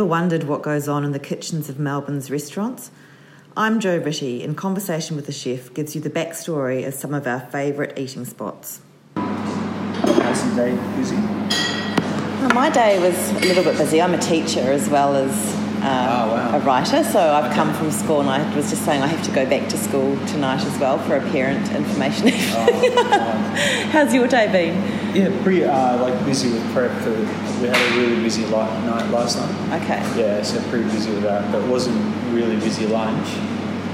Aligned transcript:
Ever 0.00 0.06
wondered 0.08 0.44
what 0.44 0.62
goes 0.62 0.88
on 0.88 1.04
in 1.04 1.12
the 1.12 1.18
kitchens 1.18 1.68
of 1.68 1.78
Melbourne's 1.78 2.30
restaurants? 2.30 2.90
I'm 3.54 3.80
Jo 3.80 3.98
Ritty, 3.98 4.42
and 4.42 4.56
Conversation 4.56 5.14
with 5.14 5.26
the 5.26 5.32
Chef 5.32 5.74
gives 5.74 5.94
you 5.94 6.00
the 6.00 6.08
backstory 6.08 6.86
of 6.88 6.94
some 6.94 7.12
of 7.12 7.26
our 7.26 7.40
favourite 7.40 7.98
eating 7.98 8.24
spots. 8.24 8.80
How's 9.14 10.42
your 10.46 10.56
day 10.56 10.96
busy? 10.96 11.16
Well, 11.16 12.54
my 12.54 12.70
day 12.70 12.98
was 12.98 13.30
a 13.32 13.40
little 13.40 13.62
bit 13.62 13.76
busy. 13.76 14.00
I'm 14.00 14.14
a 14.14 14.18
teacher 14.18 14.60
as 14.72 14.88
well 14.88 15.14
as 15.14 15.30
um, 15.54 15.82
Oh, 15.82 16.28
wow. 16.32 16.56
a 16.56 16.60
writer, 16.60 17.04
so 17.04 17.20
I've 17.20 17.44
Okay. 17.46 17.54
come 17.56 17.74
from 17.74 17.90
school 17.90 18.20
and 18.20 18.30
I 18.30 18.56
was 18.56 18.70
just 18.70 18.86
saying 18.86 19.02
I 19.02 19.06
have 19.06 19.22
to 19.26 19.32
go 19.32 19.44
back 19.44 19.68
to 19.68 19.76
school 19.76 20.16
tonight 20.28 20.64
as 20.64 20.78
well 20.78 20.98
for 21.00 21.16
a 21.16 21.30
parent 21.30 21.70
information 21.72 22.28
evening. 22.28 22.54
Oh, 22.54 23.88
How's 23.92 24.14
your 24.14 24.26
day 24.28 24.50
been? 24.50 24.99
Yeah, 25.14 25.42
pretty 25.42 25.64
uh, 25.64 25.96
like 26.02 26.24
busy 26.24 26.50
with 26.52 26.72
prep 26.72 26.90
for. 27.02 27.10
We 27.10 27.68
had 27.68 27.76
a 27.76 28.00
really 28.00 28.22
busy 28.22 28.44
li- 28.44 28.50
night 28.50 29.10
last 29.10 29.38
night. 29.38 29.82
Okay. 29.82 30.00
Yeah, 30.20 30.42
so 30.42 30.60
pretty 30.70 30.84
busy 30.90 31.10
with 31.12 31.22
that, 31.22 31.50
but 31.52 31.66
wasn't 31.68 31.96
really 32.32 32.56
busy 32.56 32.86
lunch. 32.86 33.28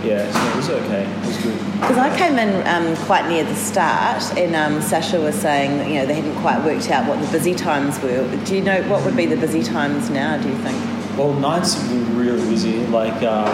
Yeah, 0.04 0.30
so 0.30 0.50
it 0.50 0.56
was 0.56 0.70
okay. 0.70 1.02
It 1.04 1.26
was 1.26 1.36
good. 1.38 1.58
Because 1.80 1.98
I 1.98 2.16
came 2.16 2.38
in 2.38 2.64
um, 2.68 2.96
quite 3.06 3.28
near 3.28 3.42
the 3.44 3.56
start, 3.56 4.22
and 4.38 4.54
um, 4.54 4.80
Sasha 4.80 5.18
was 5.20 5.34
saying 5.34 5.78
that, 5.78 5.88
you 5.88 5.94
know 5.96 6.06
they 6.06 6.14
hadn't 6.14 6.36
quite 6.42 6.62
worked 6.64 6.90
out 6.90 7.08
what 7.08 7.20
the 7.20 7.30
busy 7.32 7.54
times 7.54 8.00
were. 8.00 8.28
Do 8.44 8.54
you 8.54 8.62
know 8.62 8.82
what 8.88 9.04
would 9.04 9.16
be 9.16 9.26
the 9.26 9.36
busy 9.36 9.62
times 9.62 10.08
now? 10.10 10.40
Do 10.40 10.48
you 10.48 10.56
think? 10.58 10.76
Well, 11.18 11.32
nights 11.34 11.74
have 11.74 11.88
been 11.90 12.16
really 12.18 12.46
busy. 12.48 12.86
Like 12.86 13.20
uh, 13.22 13.46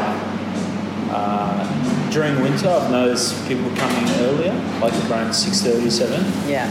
uh, 1.10 2.10
during 2.10 2.41
winter, 2.42 2.69
I've 2.69 2.91
noticed 2.91 3.47
people 3.48 3.70
coming 3.76 4.10
earlier, 4.20 4.53
like 4.81 4.92
around 5.10 5.32
six 5.32 5.62
thirty, 5.62 5.88
seven, 5.91 6.22
Yeah. 6.48 6.69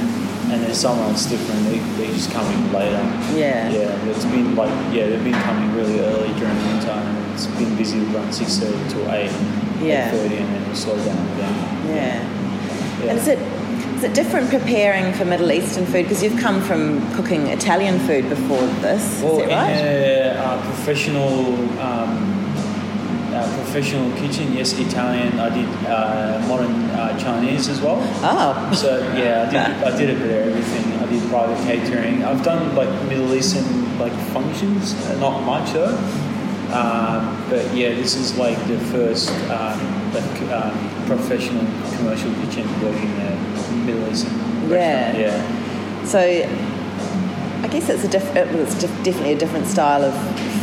And 0.51 0.62
then 0.63 0.73
summer 0.73 1.09
it's 1.12 1.25
different. 1.25 1.63
They 1.66 1.79
they 1.97 2.07
just 2.13 2.31
coming 2.31 2.72
later. 2.73 3.01
Yeah. 3.35 3.69
Yeah, 3.69 4.09
it's 4.09 4.25
been 4.25 4.56
like 4.56 4.69
yeah, 4.94 5.07
they've 5.07 5.23
been 5.23 5.41
coming 5.50 5.73
really 5.75 6.00
early 6.01 6.34
during 6.39 6.56
the 6.59 6.66
winter, 6.67 6.91
and 6.91 7.34
it's 7.34 7.47
been 7.47 7.75
busy 7.75 8.00
around 8.13 8.34
six 8.34 8.57
thirty 8.57 8.90
to 8.94 9.00
eight, 9.16 9.31
Yeah. 9.81 10.07
eight 10.07 10.11
thirty, 10.11 10.38
and 10.38 10.56
then 10.56 10.75
slow 10.75 10.95
down 10.97 11.17
again. 11.34 11.56
Yeah. 11.88 13.03
Yeah. 13.03 13.09
And 13.11 13.17
is 13.19 13.28
it 13.28 13.40
is 13.95 14.03
it 14.03 14.13
different 14.13 14.50
preparing 14.50 15.13
for 15.13 15.25
Middle 15.25 15.51
Eastern 15.51 15.85
food? 15.85 16.03
Because 16.03 16.23
you've 16.23 16.40
come 16.40 16.59
from 16.61 17.00
cooking 17.13 17.47
Italian 17.47 18.00
food 18.00 18.28
before 18.29 18.66
this, 18.81 19.22
Well, 19.22 19.40
is 19.40 19.47
that 19.47 19.50
right? 19.50 19.72
in 19.78 19.85
a 19.85 20.40
uh, 20.44 20.61
professional 20.66 21.56
um, 21.79 22.41
professional 23.55 24.11
kitchen, 24.17 24.53
yes, 24.53 24.73
Italian. 24.77 25.39
I 25.39 25.49
did 25.49 25.67
uh, 25.87 26.43
modern 26.47 26.73
uh, 26.91 27.17
Chinese 27.17 27.69
as 27.69 27.79
well. 27.81 27.97
Oh. 28.23 28.71
So 28.75 28.99
yeah, 29.15 29.47
I 29.47 29.51
did, 29.51 29.83
I 29.93 29.97
did 29.97 30.09
a 30.09 30.19
bit 30.19 30.47
of 30.47 30.47
everything. 30.53 30.99
I 30.99 31.05
did 31.09 31.29
private 31.29 31.57
catering. 31.65 32.23
I've 32.23 32.43
done 32.43 32.75
like 32.75 32.89
Middle 33.07 33.33
Eastern 33.33 33.97
like 33.99 34.13
functions, 34.33 34.93
uh, 35.07 35.17
not 35.19 35.43
much 35.43 35.71
though. 35.71 35.95
Um, 36.73 37.45
but 37.49 37.73
yeah, 37.75 37.89
this 37.95 38.15
is 38.15 38.37
like 38.37 38.57
the 38.67 38.79
first 38.95 39.29
um, 39.49 40.13
like, 40.13 40.41
um, 40.51 40.71
professional 41.05 41.65
commercial 41.97 42.33
kitchen 42.35 42.65
working 42.81 43.11
in 43.11 43.21
a 43.27 43.71
Middle 43.85 44.07
Eastern 44.09 44.33
Yeah. 44.69 45.11
restaurant. 45.11 45.17
Yeah. 45.19 46.05
So 46.05 46.19
guess 47.71 47.89
it's 47.89 48.03
a 48.03 48.07
diff- 48.07 48.35
it 48.35 48.47
was 48.55 48.75
definitely 49.03 49.33
a 49.33 49.37
different 49.37 49.65
style 49.67 50.03
of 50.03 50.13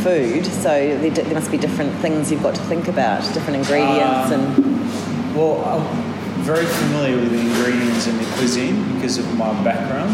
food. 0.03 0.45
So 0.45 0.69
there, 0.69 1.09
di- 1.09 1.23
there 1.23 1.33
must 1.33 1.51
be 1.51 1.57
different 1.57 1.91
things 1.95 2.31
you've 2.31 2.43
got 2.43 2.55
to 2.55 2.61
think 2.63 2.87
about, 2.87 3.21
different 3.33 3.57
ingredients, 3.57 4.31
Um, 4.31 4.33
and 4.33 5.35
Well, 5.35 5.57
I'm 5.65 6.43
very 6.43 6.65
familiar 6.65 7.17
with 7.17 7.31
the 7.31 7.39
ingredients 7.39 8.07
and 8.07 8.19
the 8.19 8.25
cuisine 8.37 8.93
because 8.95 9.17
of 9.17 9.25
my 9.37 9.51
background 9.63 10.11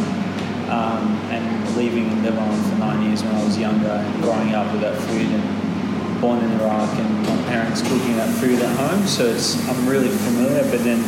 um, 0.69 1.03
and 1.31 1.43
living 1.75 2.09
in 2.11 2.23
Lebanon 2.23 2.63
for 2.69 2.77
nine 2.79 3.03
years 3.07 3.23
when 3.23 3.35
I 3.35 3.43
was 3.43 3.57
younger 3.57 3.89
and 3.89 4.23
growing 4.23 4.53
up 4.55 4.71
with 4.71 4.81
that 4.81 4.95
food 5.07 5.27
and 5.27 6.21
born 6.21 6.39
in 6.43 6.51
Iraq 6.59 6.89
and 6.97 7.09
my 7.27 7.37
parents 7.51 7.81
cooking 7.81 8.15
that 8.17 8.29
food 8.41 8.59
at 8.59 8.73
home. 8.77 9.05
So 9.05 9.25
it's 9.25 9.55
I'm 9.69 9.87
really 9.87 10.09
familiar. 10.09 10.63
But 10.71 10.83
then 10.83 10.99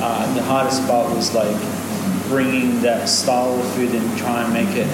uh, 0.00 0.34
the 0.34 0.42
hardest 0.42 0.86
part 0.86 1.14
was 1.14 1.34
like 1.34 1.56
bringing 2.30 2.80
that 2.80 3.08
style 3.08 3.60
of 3.60 3.66
food 3.74 3.92
and 3.92 4.16
try 4.16 4.44
and 4.44 4.52
make 4.54 4.76
it 4.76 4.88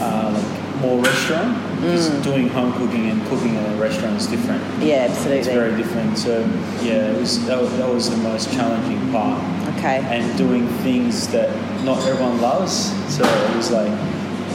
uh, 0.00 0.32
like 0.32 0.80
more 0.80 0.98
restaurant. 1.04 1.52
Because 1.76 2.08
doing 2.24 2.48
home 2.48 2.72
cooking 2.72 3.10
and 3.10 3.22
cooking 3.28 3.54
in 3.54 3.64
a 3.64 3.76
restaurant 3.76 4.16
is 4.16 4.26
different. 4.26 4.62
yeah, 4.82 5.06
absolutely. 5.08 5.38
It's 5.38 5.48
very 5.48 5.76
different. 5.76 6.18
So 6.18 6.40
yeah, 6.82 7.12
it 7.12 7.20
was 7.20 7.44
that, 7.46 7.60
was 7.60 7.70
that 7.76 7.88
was 7.88 8.10
the 8.10 8.16
most 8.16 8.52
challenging 8.52 9.12
part, 9.12 9.38
okay. 9.76 9.98
and 10.08 10.36
doing 10.36 10.66
things 10.82 11.28
that 11.28 11.50
not 11.84 11.98
everyone 12.06 12.40
loves. 12.40 12.74
So 13.14 13.22
it 13.22 13.56
was 13.56 13.70
like 13.70 13.92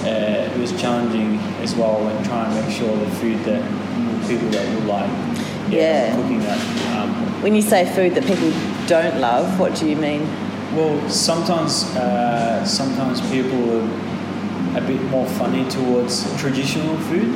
uh, 0.03 0.51
it 0.53 0.57
was 0.57 0.73
challenging 0.81 1.37
as 1.61 1.75
well, 1.75 2.05
and 2.07 2.25
trying 2.25 2.53
to 2.53 2.61
make 2.61 2.75
sure 2.75 2.93
the 2.97 3.11
food 3.21 3.39
that 3.45 3.63
people 4.27 4.49
that 4.49 4.67
will 4.75 4.87
like. 4.87 5.09
Yeah. 5.69 6.15
cooking 6.15 6.39
that. 6.41 6.59
Um, 6.97 7.41
When 7.41 7.55
you 7.55 7.61
say 7.61 7.85
food 7.95 8.15
that 8.15 8.25
people 8.25 8.51
don't 8.87 9.21
love, 9.21 9.59
what 9.59 9.75
do 9.75 9.89
you 9.89 9.95
mean? 9.95 10.27
Well, 10.75 11.09
sometimes 11.09 11.83
uh, 11.95 12.65
sometimes 12.65 13.21
people 13.29 13.77
are 13.77 14.77
a 14.77 14.81
bit 14.81 15.01
more 15.05 15.27
funny 15.27 15.69
towards 15.69 16.23
traditional 16.39 16.97
food. 16.97 17.31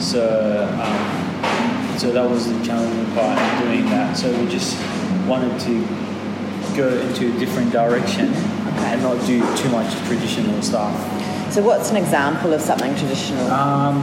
So 0.00 0.68
um, 0.80 1.98
so 1.98 2.12
that 2.12 2.28
was 2.28 2.46
the 2.46 2.64
challenging 2.64 3.14
part 3.14 3.38
of 3.38 3.62
doing 3.64 3.86
that. 3.86 4.16
So 4.16 4.30
we 4.38 4.48
just 4.50 4.76
wanted 5.26 5.58
to 5.60 5.86
go 6.76 6.88
into 6.88 7.34
a 7.34 7.38
different 7.38 7.72
direction 7.72 8.32
and 8.34 9.02
not 9.02 9.18
do 9.26 9.40
too 9.56 9.68
much 9.70 9.94
traditional 10.06 10.60
stuff. 10.62 10.94
So 11.52 11.62
what's 11.62 11.90
an 11.90 11.96
example 11.96 12.52
of 12.52 12.60
something 12.60 12.94
traditional? 12.96 13.50
Um, 13.50 14.02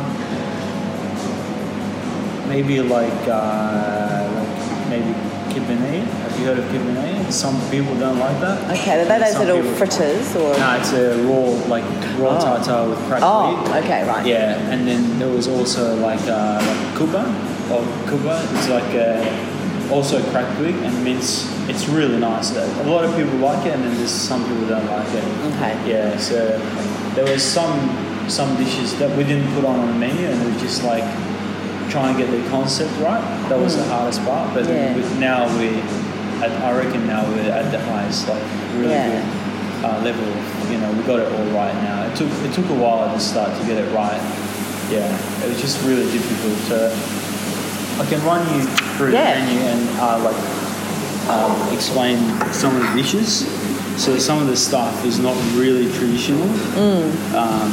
maybe 2.47 2.81
like 2.81 3.27
uh, 3.27 4.29
like 4.33 4.89
maybe 4.89 5.32
kibbeneh. 5.53 6.03
Have 6.03 6.39
you 6.39 6.45
heard 6.47 6.59
of 6.59 6.65
kibbeneh? 6.65 7.31
Some 7.31 7.55
people 7.69 7.95
don't 7.95 8.19
like 8.19 8.39
that. 8.41 8.57
okay, 8.71 8.99
are 9.01 9.05
they 9.05 9.19
those 9.19 9.33
Some 9.33 9.45
little 9.47 9.61
people- 9.61 9.77
fritters 9.77 10.35
or? 10.35 10.57
No, 10.57 10.69
it's 10.79 10.91
a 10.93 11.17
raw 11.29 11.45
like 11.69 11.85
raw 12.19 12.37
Oh. 12.37 12.45
tartar 12.45 12.89
with 12.89 12.99
cracked 13.07 13.23
Oh, 13.23 13.55
wheat. 13.63 13.83
okay, 13.85 14.01
right. 14.07 14.25
Yeah, 14.25 14.57
and 14.71 14.87
then 14.87 15.19
there 15.19 15.29
was 15.29 15.47
also 15.47 15.95
like 15.97 16.21
uh, 16.27 16.59
like 16.69 16.97
kuba 16.97 17.23
or 17.71 17.81
kuba. 18.09 18.41
It's 18.55 18.69
like 18.69 18.91
uh, 18.95 19.93
also 19.93 20.21
cracked 20.31 20.59
wheat 20.59 20.75
and 20.87 21.03
mince. 21.03 21.47
It's 21.69 21.87
really 21.87 22.17
nice. 22.19 22.49
Though. 22.49 22.67
A 22.83 22.87
lot 22.89 23.05
of 23.05 23.15
people 23.15 23.37
like 23.39 23.65
it, 23.65 23.73
and 23.73 23.83
then 23.83 23.95
there's 23.97 24.11
some 24.11 24.43
people 24.47 24.67
don't 24.67 24.89
like 24.89 25.07
it. 25.13 25.23
Okay. 25.55 25.73
Yeah, 25.87 26.17
so 26.17 26.59
there 27.15 27.25
was 27.31 27.41
some 27.43 27.73
some 28.27 28.55
dishes 28.57 28.95
that 28.99 29.09
we 29.17 29.23
didn't 29.23 29.47
put 29.55 29.65
on 29.65 29.79
on 29.79 29.87
the 29.87 29.99
menu, 29.99 30.25
and 30.27 30.41
it 30.41 30.47
was 30.53 30.61
just 30.61 30.83
like 30.83 31.03
try 31.89 32.09
and 32.09 32.17
get 32.17 32.29
the 32.31 32.41
concept 32.49 32.91
right. 32.99 33.21
That 33.49 33.59
was 33.59 33.75
the 33.77 33.83
hardest 33.85 34.23
part. 34.25 34.53
But 34.53 34.65
Mm. 34.65 34.69
Yeah. 34.75 34.95
with, 34.95 35.19
now 35.19 35.57
we, 35.57 35.69
I, 36.41 36.47
I 36.69 36.71
reckon 36.77 37.05
now 37.07 37.23
we're 37.29 37.51
at 37.51 37.71
the 37.71 37.79
highest, 37.79 38.27
like 38.27 38.43
really 38.75 38.91
Yeah. 38.93 39.09
good 39.09 39.85
uh, 39.85 39.99
level. 40.03 40.23
Of, 40.23 40.71
you 40.71 40.77
know, 40.79 40.91
we 40.93 41.03
got 41.03 41.19
it 41.19 41.27
all 41.31 41.45
right 41.53 41.73
now. 41.83 42.03
It 42.05 42.15
took 42.15 42.29
it 42.43 42.53
took 42.53 42.69
a 42.69 42.73
while 42.73 43.03
at 43.05 43.13
the 43.13 43.19
start 43.19 43.51
to 43.59 43.65
get 43.67 43.77
it 43.77 43.89
right. 43.93 44.21
Yeah, 44.89 45.07
it 45.43 45.49
was 45.49 45.59
just 45.61 45.83
really 45.83 46.03
difficult. 46.11 46.57
So 46.69 46.77
I 48.01 48.05
can 48.09 48.23
run 48.25 48.41
you 48.55 48.63
through 48.97 49.11
Yeah. 49.13 49.33
the 49.39 49.45
menu 49.45 49.59
and 49.61 49.89
uh, 49.99 50.19
like 50.23 50.39
um, 51.29 51.73
explain 51.73 52.17
some 52.51 52.75
of 52.75 52.81
the 52.83 53.01
dishes. 53.01 53.45
So 54.01 54.17
some 54.17 54.39
of 54.41 54.47
the 54.47 54.57
stuff 54.57 55.05
is 55.05 55.19
not 55.19 55.35
really 55.55 55.85
traditional. 55.93 56.49
Um, 57.37 57.69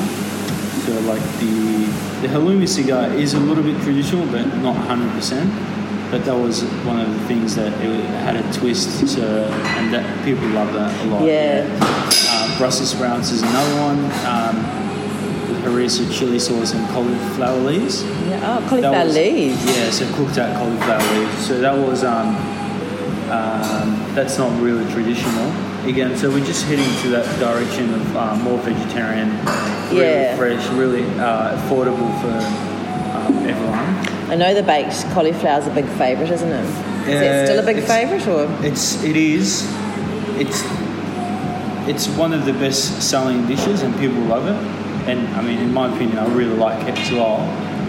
so 0.85 0.93
like 1.09 1.23
the 1.41 1.80
the 2.21 2.29
halloumi 2.29 2.69
cigar 2.69 3.09
is 3.15 3.35
a 3.35 3.41
little 3.41 3.63
bit 3.65 3.81
traditional, 3.83 4.27
but 4.27 4.47
not 4.59 4.77
100 4.77 5.13
percent. 5.13 5.51
But 6.11 6.25
that 6.25 6.35
was 6.37 6.63
one 6.85 6.99
of 7.01 7.09
the 7.13 7.21
things 7.27 7.55
that 7.55 7.73
it 7.85 8.05
had 8.25 8.37
a 8.37 8.53
twist. 8.53 9.07
So 9.09 9.23
and 9.23 9.95
that 9.95 10.25
people 10.25 10.47
love 10.49 10.73
that 10.75 11.07
a 11.07 11.09
lot. 11.09 11.23
Yeah. 11.25 11.67
Uh, 11.81 12.59
Brussels 12.59 12.91
sprouts 12.91 13.31
is 13.31 13.43
another 13.43 13.81
one. 13.81 13.99
Um, 14.27 14.57
with 15.49 15.65
harissa 15.65 16.11
chili 16.13 16.39
sauce 16.39 16.75
and 16.75 16.89
cauliflower 16.91 17.59
leaves. 17.61 18.03
Yeah. 18.29 18.41
Oh, 18.59 18.69
cauliflower 18.69 19.05
was- 19.05 19.15
leaves. 19.15 19.65
Yeah, 19.67 19.91
so 19.91 20.13
cooked 20.15 20.39
out 20.39 20.57
cauliflower 20.57 21.19
leaves. 21.19 21.47
So 21.47 21.61
that 21.61 21.75
was 21.77 22.03
um, 22.05 22.29
um, 23.31 24.15
that's 24.15 24.37
not 24.39 24.51
really 24.61 24.91
traditional. 24.93 25.51
Again, 25.87 26.17
so 26.17 26.29
we're 26.31 26.45
just 26.45 26.65
heading 26.67 26.85
to 27.03 27.09
that 27.11 27.27
direction 27.41 27.93
of 27.95 28.17
uh, 28.17 28.37
more 28.37 28.59
vegetarian, 28.59 29.31
really 29.91 30.03
Yeah. 30.05 30.37
fresh, 30.37 30.67
really 30.71 31.05
uh, 31.19 31.57
affordable 31.57 32.11
for 32.21 32.37
um, 33.17 33.47
everyone. 33.49 34.31
I 34.31 34.37
know 34.37 34.55
the 34.55 34.63
baked 34.63 35.05
cauliflower's 35.15 35.67
a 35.67 35.71
big 35.71 35.87
favourite, 35.87 36.31
isn't 36.31 36.53
it? 36.53 36.65
Is 37.09 37.21
it 37.23 37.33
Uh, 37.33 37.47
still 37.47 37.59
a 37.59 37.63
big 37.67 37.83
favourite, 37.83 38.27
or 38.29 38.47
It's 38.65 39.03
it 39.03 39.17
is, 39.17 39.67
it's 40.39 40.63
it's 41.89 42.07
one 42.09 42.33
of 42.35 42.45
the 42.45 42.53
best 42.53 43.03
selling 43.03 43.47
dishes 43.47 43.83
and 43.83 43.99
people 43.99 44.21
love 44.25 44.47
it. 44.47 45.09
And 45.11 45.27
I 45.35 45.41
mean, 45.41 45.59
in 45.59 45.73
my 45.73 45.89
opinion, 45.93 46.19
I 46.19 46.27
really 46.29 46.57
like 46.57 46.87
it 46.87 46.97
as 46.99 47.11
well. 47.11 47.39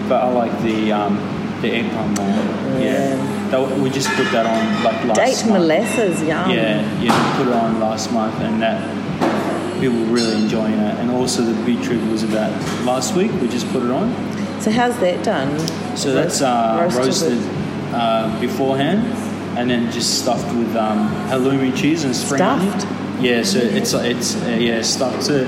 But 0.08 0.24
I 0.24 0.28
like 0.32 0.62
the 0.62 0.92
um, 0.92 1.18
the 1.60 1.70
eggplant 1.70 2.18
more. 2.18 2.80
Yeah. 2.80 3.16
That, 3.52 3.78
we 3.78 3.90
just 3.90 4.08
put 4.16 4.32
that 4.32 4.46
on 4.46 4.82
like 4.82 5.04
last 5.04 5.18
date 5.18 5.46
month. 5.50 5.62
molasses? 5.62 6.22
Yum. 6.22 6.50
Yeah, 6.50 6.80
yeah, 7.00 7.12
we 7.38 7.44
put 7.44 7.52
it 7.52 7.54
on 7.54 7.78
last 7.80 8.10
month, 8.10 8.34
and 8.40 8.62
that 8.62 8.80
people 9.78 9.98
were 9.98 10.06
really 10.06 10.42
enjoying 10.42 10.78
it. 10.78 10.98
And 10.98 11.10
also 11.10 11.42
the 11.42 11.54
beetroot 11.66 12.02
was 12.10 12.22
about 12.22 12.50
last 12.84 13.14
week. 13.14 13.30
We 13.42 13.48
just 13.48 13.68
put 13.68 13.82
it 13.82 13.90
on. 13.90 14.08
So 14.62 14.70
how's 14.70 14.98
that 15.00 15.22
done? 15.22 15.58
So 15.98 16.14
that's 16.14 16.40
uh, 16.40 16.90
Roasted 16.96 17.38
uh, 17.92 18.40
beforehand, 18.40 19.04
and 19.58 19.68
then 19.68 19.92
just 19.92 20.22
stuffed 20.22 20.50
with 20.56 20.74
um, 20.74 21.08
halloumi 21.28 21.76
cheese 21.76 22.04
and 22.04 22.16
spring 22.16 22.40
onion. 22.40 22.80
Stuffed? 22.80 23.20
Yeah, 23.20 23.42
so 23.42 23.58
it's 23.58 23.92
it's 23.92 24.34
uh, 24.42 24.48
yeah 24.58 24.80
stuffed. 24.80 25.24
So 25.24 25.44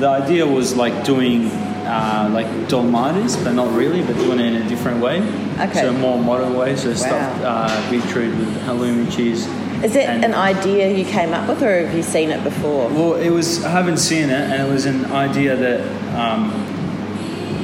the 0.00 0.08
idea 0.08 0.46
was 0.46 0.74
like 0.74 1.04
doing 1.04 1.48
uh, 1.86 2.30
like 2.32 2.46
dolmades, 2.68 3.36
but 3.44 3.52
not 3.52 3.76
really, 3.76 4.02
but 4.02 4.16
doing 4.16 4.40
it 4.40 4.46
in 4.46 4.62
a 4.62 4.68
different 4.68 5.02
way. 5.02 5.20
Okay. 5.58 5.80
So 5.80 5.92
more 5.92 6.18
modern 6.18 6.54
way. 6.54 6.76
So 6.76 6.92
stuffed 6.94 7.42
uh, 7.44 7.90
beetroot 7.90 8.36
with 8.38 8.48
halloumi 8.66 9.10
cheese. 9.14 9.46
Is 9.82 9.94
And- 9.96 10.24
an 10.24 10.34
idea 10.34 10.90
you 10.90 11.04
came 11.04 11.32
up 11.34 11.48
with, 11.48 11.62
or 11.62 11.86
have 11.86 11.94
you 11.94 12.02
seen 12.02 12.30
it 12.30 12.42
before? 12.44 12.88
Well, 12.88 13.14
it 13.14 13.30
was. 13.30 13.64
I 13.64 13.68
haven't 13.70 13.98
seen 13.98 14.30
it, 14.30 14.40
and 14.50 14.62
it 14.66 14.70
was 14.72 14.86
an 14.86 15.06
idea 15.12 15.54
that, 15.56 15.80
um, 16.16 16.50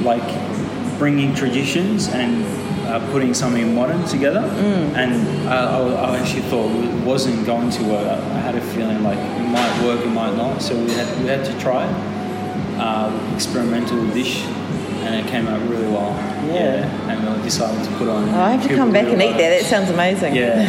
like, 0.03 0.23
bringing 0.99 1.33
traditions 1.33 2.07
and 2.09 2.45
uh, 2.87 2.99
putting 3.11 3.33
something 3.33 3.73
modern 3.73 4.05
together. 4.05 4.41
Mm. 4.41 4.95
And 4.95 5.49
I, 5.49 5.55
I, 5.55 5.79
I 6.13 6.19
actually 6.19 6.43
thought 6.43 6.69
it 6.83 7.03
wasn't 7.03 7.45
going 7.45 7.71
to 7.71 7.83
work. 7.83 8.05
I 8.07 8.15
I 8.37 8.39
had 8.39 8.55
a 8.55 8.61
feeling 8.61 9.01
like 9.03 9.17
it 9.17 9.47
might 9.49 9.83
work, 9.83 9.99
it 10.05 10.09
might 10.09 10.35
not. 10.35 10.61
So 10.61 10.75
we 10.75 10.91
had 10.93 11.07
we 11.21 11.27
had 11.27 11.43
to 11.45 11.59
try 11.59 11.85
it. 11.89 11.95
Uh, 12.77 13.09
experimental 13.35 14.03
dish, 14.13 14.45
and 15.05 15.15
it 15.15 15.29
came 15.29 15.47
out 15.47 15.61
really 15.69 15.87
well. 15.87 16.11
Yeah. 16.47 16.85
and 17.09 17.37
we 17.37 17.43
decided 17.43 17.83
to 17.83 17.91
put 17.97 18.07
on. 18.07 18.29
Oh, 18.29 18.41
I 18.41 18.51
have 18.51 18.67
to 18.67 18.75
come 18.75 18.91
back 18.91 19.03
really 19.05 19.13
and 19.13 19.21
eat 19.21 19.25
liked 19.27 19.37
that. 19.39 19.49
That 19.61 19.65
sounds 19.69 19.89
amazing. 19.89 20.35
Yeah, 20.35 20.61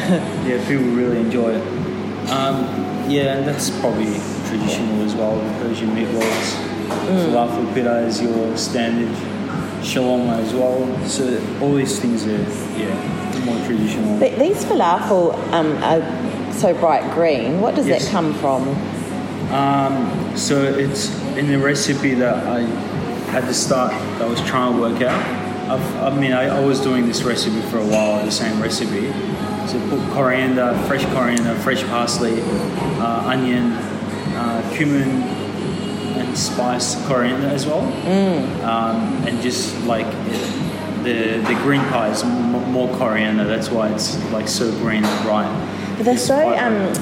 yeah, 0.47 0.67
people 0.69 0.85
really 0.87 1.19
enjoy 1.21 1.51
it. 1.55 1.63
Um, 2.31 2.65
yeah, 3.11 3.37
and 3.39 3.47
that's 3.47 3.71
probably 3.81 4.07
traditional 4.49 5.03
as 5.03 5.15
well. 5.15 5.37
The 5.37 5.65
Persian 5.65 5.91
meatballs, 5.91 6.71
Mm. 6.85 7.33
falafel 7.33 7.75
pita 7.75 7.99
is 8.07 8.21
your 8.23 8.57
standard, 8.57 9.09
shawarma 9.83 10.39
as 10.39 10.53
well. 10.55 10.87
So 11.07 11.25
all 11.61 11.75
these 11.75 11.99
things 11.99 12.27
are 12.27 12.39
yeah 12.79 12.95
more 13.45 13.57
traditional. 13.67 14.19
Th- 14.21 14.39
These 14.39 14.65
falafel 14.65 15.35
um, 15.53 15.77
are 15.83 16.53
so 16.53 16.73
bright 16.75 17.11
green. 17.15 17.61
What 17.61 17.75
does 17.75 17.87
Yes. 17.87 18.05
that 18.05 18.11
come 18.13 18.33
from? 18.35 18.69
Um, 19.53 20.37
so 20.37 20.63
it's 20.63 21.11
in 21.37 21.49
the 21.49 21.59
recipe 21.59 22.15
that 22.15 22.47
I 22.47 22.61
at 23.35 23.45
the 23.47 23.55
start 23.55 23.93
I 24.23 24.27
was 24.27 24.41
trying 24.43 24.75
to 24.75 24.81
work 24.81 25.03
out. 25.03 25.21
I've, 25.69 25.97
I 25.97 26.17
mean, 26.17 26.33
I, 26.33 26.59
I 26.59 26.61
was 26.65 26.81
doing 26.81 27.07
this 27.07 27.23
recipe 27.23 27.61
for 27.63 27.79
a 27.79 27.87
while, 27.87 28.25
the 28.25 28.31
same 28.31 28.61
recipe. 28.63 29.11
So 29.67 29.81
put 29.89 30.01
coriander, 30.13 30.75
fresh 30.87 31.05
coriander, 31.07 31.55
fresh 31.57 31.83
parsley, 31.85 32.41
uh, 33.01 33.23
onion, 33.27 33.73
uh, 34.37 34.71
cumin, 34.75 35.23
and 36.19 36.37
spice 36.37 36.95
coriander 37.07 37.49
as 37.49 37.67
well. 37.67 37.81
Um, 38.63 39.27
and 39.27 39.41
just 39.41 39.75
like 39.85 40.07
the 41.03 41.39
the 41.49 41.55
green 41.63 41.81
pie 41.93 42.11
is 42.11 42.23
m- 42.23 42.71
more 42.71 42.89
coriander. 42.97 43.45
That's 43.45 43.71
why 43.71 43.89
it's 43.89 44.23
like 44.33 44.49
so 44.49 44.71
green 44.79 45.05
and 45.05 45.25
bright. 45.25 45.51
But 45.97 46.05
they're 46.05 46.15
It's 46.15 46.27
so. 46.27 46.57
Um, 46.59 46.93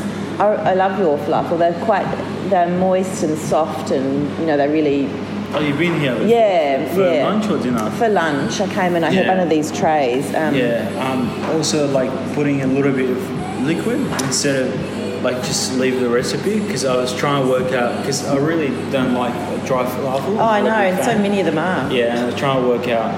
I, 0.41 0.71
I 0.71 0.75
love 0.75 0.99
your 0.99 1.19
falafel. 1.19 1.59
They're 1.59 1.85
quite. 1.85 2.07
They're 2.49 2.79
moist 2.79 3.23
and 3.23 3.37
soft, 3.37 3.91
and 3.91 4.39
you 4.39 4.47
know 4.47 4.57
they're 4.57 4.71
really 4.71 5.07
Oh, 5.55 5.61
you've 5.61 5.79
been 5.79 6.01
here 6.01 6.13
before? 6.15 6.29
Yeah, 6.29 6.95
for 6.95 7.13
yeah. 7.13 7.29
lunch 7.29 7.47
or 7.51 7.59
dinner? 7.63 7.91
for 7.93 8.09
lunch. 8.09 8.61
I 8.61 8.67
came 8.73 8.95
and 8.97 9.05
I 9.05 9.11
had 9.11 9.27
one 9.29 9.39
of 9.41 9.51
these 9.51 9.71
trays. 9.71 10.27
Um, 10.35 10.55
Yeah. 10.55 10.89
Um, 10.99 11.29
also, 11.55 11.87
like 11.93 12.11
putting 12.35 12.63
a 12.63 12.67
little 12.67 12.93
bit 12.93 13.11
of 13.11 13.63
liquid 13.63 13.99
instead 14.23 14.67
of 14.67 15.23
like 15.23 15.37
just 15.45 15.75
leave 15.75 16.01
the 16.01 16.09
recipe 16.09 16.59
because 16.59 16.85
I 16.85 16.97
was 16.97 17.15
trying 17.15 17.45
to 17.45 17.49
work 17.51 17.73
out 17.73 17.99
because 17.99 18.27
I 18.27 18.37
really 18.39 18.69
don't 18.91 19.15
like 19.15 19.35
dry 19.67 19.85
falafel. 19.85 20.37
Oh, 20.39 20.41
I 20.41 20.61
know, 20.63 20.71
and 20.71 21.05
so 21.05 21.17
many 21.19 21.39
of 21.41 21.47
them 21.47 21.59
are. 21.59 21.93
Yeah, 21.93 22.13
and 22.13 22.21
I 22.21 22.27
was 22.27 22.35
trying 22.35 22.61
to 22.63 22.69
work 22.69 22.89
out 22.89 23.13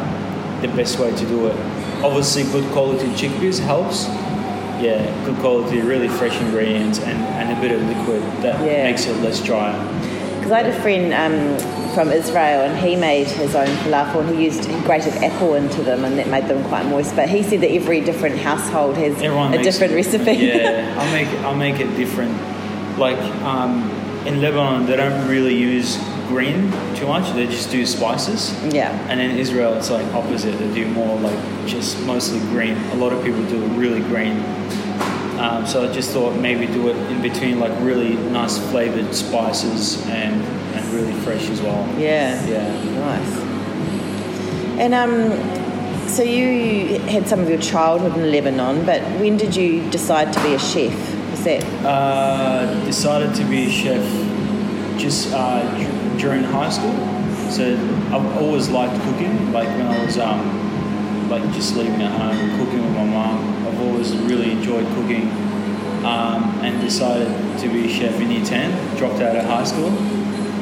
the 0.61 0.69
best 0.69 0.99
way 0.99 1.11
to 1.15 1.27
do 1.27 1.47
it. 1.47 1.57
Obviously, 2.03 2.43
good 2.45 2.71
quality 2.73 3.07
chickpeas 3.11 3.59
helps. 3.61 4.07
Yeah, 4.83 4.99
good 5.25 5.37
quality, 5.37 5.81
really 5.81 6.09
fresh 6.09 6.39
ingredients, 6.41 6.99
and, 6.99 7.17
and 7.17 7.57
a 7.57 7.61
bit 7.61 7.71
of 7.73 7.81
liquid 7.87 8.23
that 8.43 8.61
Yeah. 8.67 8.83
makes 8.85 9.07
it 9.07 9.17
less 9.23 9.41
dry. 9.43 9.73
Because 10.45 10.53
I 10.53 10.63
had 10.63 10.75
a 10.75 10.81
friend 10.83 11.15
um, 11.15 11.95
from 11.95 12.11
Israel 12.13 12.61
and 12.69 12.79
he 12.87 12.97
made 12.97 13.27
his 13.29 13.55
own 13.55 13.67
falafel 13.79 14.21
and 14.21 14.37
he 14.37 14.45
used 14.45 14.67
he 14.67 14.79
grated 14.83 15.15
apple 15.15 15.55
into 15.55 15.81
them 15.83 16.05
and 16.05 16.19
that 16.19 16.29
made 16.29 16.49
them 16.49 16.63
quite 16.65 16.85
moist. 16.85 17.17
But 17.17 17.31
he 17.31 17.43
said 17.43 17.63
that 17.63 17.71
every 17.71 18.03
different 18.03 18.37
household 18.39 18.97
has 18.99 19.15
Everyone 19.23 19.55
a 19.55 19.63
different 19.63 19.95
it- 19.95 19.97
recipe. 19.97 20.33
Yeah, 20.33 20.95
I'll 21.01 21.13
make 21.13 21.29
it, 21.29 21.41
I'll 21.47 21.55
make 21.55 21.81
it 21.81 21.97
different. 21.97 22.37
Like 22.99 23.17
um, 23.43 23.91
in 24.27 24.43
Lebanon, 24.43 24.85
they 24.85 24.97
don't 24.97 25.27
really 25.29 25.57
use 25.57 25.97
green 26.29 26.71
too 26.95 27.07
much. 27.07 27.33
They 27.35 27.47
just 27.47 27.71
do 27.71 27.87
spices. 27.87 28.53
yeah. 28.73 28.91
And 29.09 29.21
in 29.21 29.39
Israel, 29.39 29.73
it's 29.79 29.91
like 29.91 30.05
opposite. 30.13 30.59
They 30.59 30.75
do 30.75 30.87
more 30.91 31.19
like 31.21 31.39
just 31.67 31.99
mostly 32.05 32.41
green. 32.51 32.77
A 32.93 32.97
lot 32.97 33.15
of 33.15 33.25
people 33.25 33.43
do 33.47 33.59
really 33.81 34.01
green. 34.01 34.37
Um, 35.39 35.67
so 35.67 35.89
I 35.89 35.93
just 35.93 36.11
thought 36.13 36.35
maybe 36.39 36.67
do 36.67 36.89
it 36.89 36.97
in 37.11 37.21
between 37.21 37.59
like 37.59 37.73
really 37.81 38.15
nice 38.31 38.59
flavored 38.71 39.15
spices 39.15 40.01
and, 40.07 40.41
and 40.75 40.93
really 40.93 41.13
fresh 41.21 41.49
as 41.51 41.61
well. 41.61 41.87
Yeah. 41.99 42.45
Yeah. 42.47 42.95
Nice. 43.01 43.39
And 44.79 44.95
um, 44.95 46.09
so 46.09 46.23
you 46.23 46.99
had 47.01 47.27
some 47.29 47.41
of 47.41 47.49
your 47.49 47.61
childhood 47.61 48.17
in 48.17 48.31
Lebanon, 48.31 48.85
but 48.87 49.01
when 49.21 49.37
did 49.37 49.55
you 49.57 49.89
decide 49.91 50.33
to 50.33 50.43
be 50.43 50.55
a 50.55 50.59
chef? 50.59 50.93
Was 51.31 51.45
that 51.45 51.65
Uh, 51.85 52.85
decided 52.85 53.35
to 53.35 53.45
be 53.45 53.67
a 53.67 53.71
chef 53.71 54.03
just 54.99 55.33
uh, 55.33 55.63
d- 55.77 56.21
during 56.21 56.45
high 56.45 56.71
school. 56.71 56.95
So 57.51 57.75
I've 58.13 58.37
always 58.39 58.69
liked 58.69 58.95
cooking. 59.03 59.53
Like 59.53 59.69
when 59.69 59.87
I 59.87 60.05
was 60.05 60.19
um, 60.19 60.41
like 61.29 61.43
just 61.53 61.77
leaving 61.77 62.03
at 62.03 62.13
home, 62.21 62.59
cooking 62.59 62.83
with 62.83 62.95
my 62.95 63.05
mum. 63.05 63.67
I've 63.67 63.81
always 63.81 64.15
really 64.17 64.53
enjoyed 64.53 64.87
cooking. 64.95 65.31
Um, 66.05 66.61
and 66.61 66.83
decided 66.83 67.29
to 67.61 67.69
be 67.71 67.87
a 67.87 67.89
chef 67.89 68.21
in 68.21 68.31
year 68.31 68.45
10. 68.45 68.97
Dropped 68.99 69.23
out 69.23 69.37
of 69.37 69.45
high 69.47 69.65
school 69.65 69.89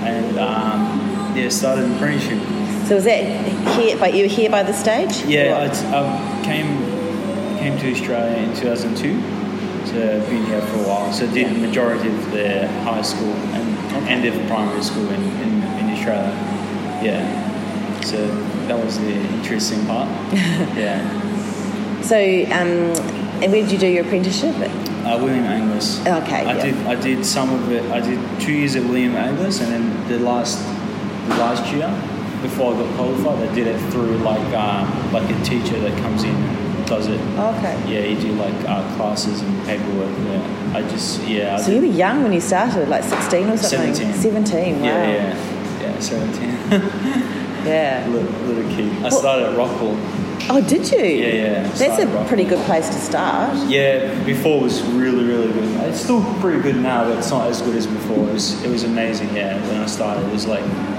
and 0.05 0.39
um, 0.39 1.37
yeah, 1.37 1.49
started 1.49 1.85
an 1.85 1.97
apprenticeship. 1.97 2.39
so? 2.87 2.97
Was 2.97 3.05
that 3.05 3.25
here? 3.77 3.97
But 3.99 4.15
you 4.15 4.23
were 4.25 4.29
here 4.29 4.51
by 4.51 4.63
the 4.63 4.73
stage? 4.73 5.25
Yeah, 5.25 5.57
I, 5.59 5.67
I 5.67 6.45
came 6.45 6.79
came 7.59 7.79
to 7.79 7.93
Australia 7.93 8.37
in 8.37 8.55
2002. 8.57 9.21
So 9.87 10.17
I've 10.17 10.29
been 10.29 10.45
here 10.47 10.63
for 10.63 10.77
a 10.77 10.83
while. 10.89 11.13
So 11.13 11.27
did 11.33 11.55
the 11.55 11.59
majority 11.59 12.09
of 12.09 12.31
the 12.33 12.69
high 12.83 13.03
school 13.03 13.33
and 13.33 14.09
end 14.09 14.25
of 14.25 14.35
primary 14.49 14.83
school 14.83 15.09
in, 15.09 15.23
in, 15.43 15.63
in 15.63 15.91
Australia. 15.91 16.31
Yeah. 17.03 18.01
So 18.03 18.19
that 18.69 18.85
was 18.85 18.99
the 18.99 19.13
interesting 19.13 19.85
part. 19.87 20.09
yeah. 20.77 21.01
So, 22.03 22.17
um, 22.17 22.93
and 23.43 23.53
where 23.53 23.63
did 23.63 23.73
you 23.73 23.79
do 23.79 23.87
your 23.87 24.05
apprenticeship? 24.05 24.55
Uh, 24.57 25.19
William 25.21 25.45
Angliss. 25.45 26.01
Okay, 26.23 26.45
I 26.45 26.57
yeah. 26.57 26.63
did 26.63 26.75
I 26.87 26.95
did 26.95 27.27
some 27.27 27.53
of 27.53 27.71
it. 27.73 27.83
I 27.91 28.01
did 28.01 28.19
two 28.41 28.53
years 28.53 28.77
at 28.77 28.83
William 28.85 29.15
Angliss, 29.15 29.61
and 29.61 29.73
then 29.73 30.09
the 30.09 30.19
last 30.19 30.59
the 31.29 31.37
last 31.37 31.73
year 31.73 31.89
before 32.43 32.75
I 32.75 32.79
got 32.79 32.95
qualified, 32.97 33.49
I 33.49 33.55
did 33.55 33.67
it 33.67 33.79
through 33.91 34.19
like 34.19 34.55
um, 34.55 35.13
like 35.13 35.29
a 35.29 35.45
teacher 35.45 35.79
that 35.81 35.97
comes 36.03 36.23
in 36.25 36.35
and 36.35 36.87
does 36.87 37.09
it. 37.09 37.21
Okay. 37.21 37.93
Yeah, 37.93 38.07
you 38.07 38.21
do 38.21 38.33
like 38.33 38.55
uh, 38.69 38.97
classes 38.97 39.41
and 39.41 39.65
paperwork. 39.65 40.11
Yeah, 40.19 40.77
I 40.77 40.83
just 40.83 41.23
yeah. 41.23 41.57
I 41.57 41.61
So 41.61 41.73
you 41.73 41.81
were 41.81 41.87
young 41.87 42.23
when 42.23 42.33
you 42.33 42.41
started, 42.41 42.89
like 42.89 43.05
16 43.05 43.49
or 43.49 43.57
something? 43.57 43.95
17. 43.95 44.15
17, 44.15 44.81
wow. 44.81 44.87
Yeah, 44.87 45.07
yeah, 45.07 45.81
yeah. 45.81 46.01
Seventeen. 46.01 47.39
Yeah. 47.65 48.07
little, 48.09 48.31
little 48.47 48.71
kid. 48.77 48.91
I 48.99 49.03
Well- 49.03 49.11
started 49.13 49.47
at 49.49 49.55
Rockpool. 49.57 49.97
Oh, 50.51 50.61
did 50.61 50.91
you? 50.91 50.99
Yeah, 50.99 51.27
yeah, 51.29 51.69
That's 51.77 52.03
a 52.03 52.07
rock. 52.09 52.27
pretty 52.27 52.43
good 52.43 52.59
place 52.67 52.89
to 52.89 52.95
start. 53.01 53.57
Yeah, 53.69 54.13
before 54.25 54.61
was 54.61 54.83
really, 54.83 55.25
really 55.25 55.53
good. 55.53 55.65
It's 55.85 56.01
still 56.01 56.21
pretty 56.41 56.61
good 56.61 56.77
now, 56.83 57.05
but 57.05 57.19
it's 57.19 57.31
not 57.31 57.49
as 57.49 57.63
good 57.63 57.77
as 57.77 57.87
before. 57.87 58.27
It 58.29 58.33
was, 58.33 58.61
it 58.65 58.69
was 58.71 58.83
amazing. 58.83 59.29
Yeah, 59.37 59.57
when 59.69 59.81
I 59.81 59.87
started, 59.87 60.27
it 60.27 60.33
was 60.33 60.49
like 60.49 60.65
it 60.65 60.92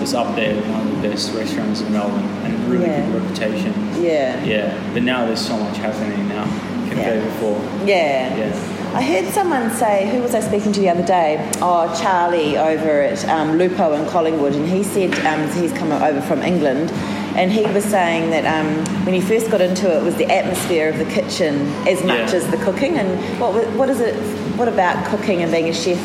was 0.00 0.14
up 0.14 0.34
there, 0.34 0.54
one 0.62 0.86
of 0.88 1.02
the 1.02 1.08
best 1.08 1.34
restaurants 1.34 1.80
in 1.82 1.92
Melbourne, 1.92 2.24
and 2.44 2.68
really 2.70 2.86
Yeah. 2.86 3.00
good 3.06 3.22
reputation. 3.22 3.74
Yeah. 4.00 4.42
Yeah, 4.44 4.74
but 4.94 5.02
now 5.02 5.26
there's 5.26 5.40
so 5.46 5.56
much 5.56 5.76
happening 5.76 6.28
now 6.28 6.44
compared 6.88 7.18
Yeah. 7.18 7.24
to 7.24 7.30
before. 7.30 7.56
Yeah. 7.86 8.36
Yeah. 8.36 8.52
I 8.92 9.02
heard 9.02 9.32
someone 9.32 9.70
say, 9.70 10.08
who 10.10 10.20
was 10.20 10.34
I 10.34 10.40
speaking 10.40 10.72
to 10.72 10.80
the 10.80 10.88
other 10.88 11.04
day? 11.04 11.38
Oh, 11.62 11.94
Charlie 12.02 12.58
over 12.58 13.02
at 13.02 13.28
um, 13.28 13.56
Lupo 13.56 13.92
in 13.92 14.04
Collingwood, 14.06 14.54
and 14.54 14.66
he 14.68 14.82
said 14.82 15.14
um, 15.26 15.48
he's 15.52 15.72
come 15.72 15.92
over 15.92 16.20
from 16.22 16.42
England, 16.42 16.90
and 17.36 17.52
he 17.52 17.62
was 17.72 17.84
saying 17.84 18.30
that 18.30 18.44
um, 18.46 18.84
when 19.04 19.14
he 19.14 19.20
first 19.20 19.48
got 19.50 19.60
into 19.60 19.88
it, 19.88 19.98
it 19.98 20.02
was 20.02 20.16
the 20.16 20.26
atmosphere 20.26 20.88
of 20.88 20.98
the 20.98 21.04
kitchen 21.04 21.68
as 21.86 22.02
much 22.02 22.30
Yeah. 22.32 22.38
as 22.38 22.46
the 22.48 22.56
cooking. 22.56 22.96
And 22.98 23.08
what 23.38 23.54
what 23.76 23.88
is 23.90 24.00
it? 24.00 24.16
What 24.56 24.66
about 24.66 25.04
cooking 25.06 25.42
and 25.42 25.52
being 25.52 25.68
a 25.68 25.72
chef 25.72 25.98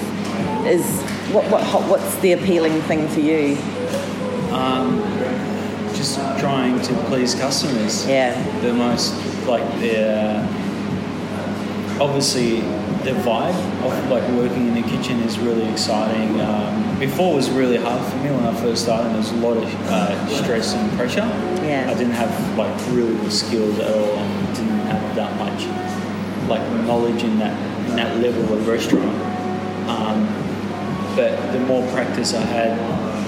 is 0.68 0.86
what 1.34 1.46
what 1.50 1.64
what's 1.90 2.16
the 2.18 2.34
appealing 2.34 2.80
thing 2.84 3.08
for 3.08 3.20
you? 3.22 3.58
Um, 4.56 5.02
just 5.94 6.16
trying 6.40 6.82
to 6.82 6.94
please 7.06 7.36
customers. 7.36 8.08
Yeah. 8.08 8.34
The 8.62 8.74
most 8.74 9.14
like 9.46 9.64
the 9.80 10.40
obviously 12.00 12.62
the 13.06 13.12
vibe 13.22 13.56
of 13.86 14.10
like 14.10 14.28
working 14.32 14.68
in 14.68 14.74
the 14.74 14.82
kitchen 14.82 15.20
is 15.22 15.38
really 15.40 15.68
exciting. 15.70 16.40
Um, 16.42 17.00
before 17.00 17.34
it 17.34 17.36
was 17.36 17.50
really 17.50 17.78
hard 17.78 18.04
for 18.12 18.18
me 18.18 18.32
when 18.32 18.46
I 18.46 18.54
first 18.56 18.84
started. 18.84 19.10
There 19.10 19.18
was 19.18 19.32
a 19.32 19.36
lot 19.36 19.58
of 19.58 19.64
uh, 19.88 20.28
stress 20.28 20.74
and 20.74 20.92
pressure. 20.94 21.28
Yeah. 21.64 21.86
I 21.90 21.94
didn't 21.94 22.14
have 22.14 22.58
like 22.58 22.74
really 22.90 23.16
good 23.18 23.32
skills 23.32 23.78
at 23.80 23.94
all, 23.94 24.18
and 24.18 24.56
didn't 24.56 24.80
have 24.88 25.16
that 25.16 25.38
much 25.38 25.68
like 26.50 26.62
knowledge 26.86 27.24
in 27.24 27.38
that 27.40 27.56
in 27.90 27.96
that 27.98 28.18
level 28.18 28.58
of 28.58 28.68
restaurant. 28.68 29.16
Um, 29.90 30.26
but 31.16 31.52
the 31.54 31.60
more 31.60 31.88
practice 31.92 32.34
I 32.34 32.42
had, 32.42 32.72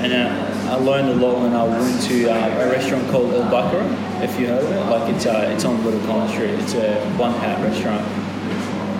and 0.03 0.13
uh, 0.13 0.46
I 0.67 0.75
learned 0.75 1.09
a 1.09 1.15
lot 1.15 1.41
when 1.41 1.53
I 1.53 1.63
went 1.63 2.01
to 2.03 2.29
uh, 2.29 2.65
a 2.65 2.69
restaurant 2.69 3.09
called 3.09 3.33
El 3.33 3.43
Bacaro, 3.43 4.21
if 4.21 4.37
you 4.39 4.47
heard 4.47 4.63
of 4.63 4.71
it. 4.71 4.85
Like 4.89 5.13
it's 5.15 5.25
uh, 5.25 5.49
it's 5.53 5.63
on 5.65 5.83
Little 5.85 5.99
Collins 6.07 6.31
Street. 6.33 6.49
It's 6.51 6.73
a 6.73 6.99
one 7.17 7.31
hat 7.35 7.61
restaurant. 7.63 8.01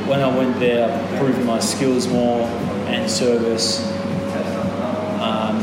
When 0.08 0.22
I 0.22 0.36
went 0.36 0.58
there, 0.60 0.88
I 0.90 1.18
proved 1.20 1.44
my 1.46 1.60
skills 1.60 2.08
more 2.08 2.48
and 2.88 3.10
service. 3.12 3.86
Um, 5.20 5.58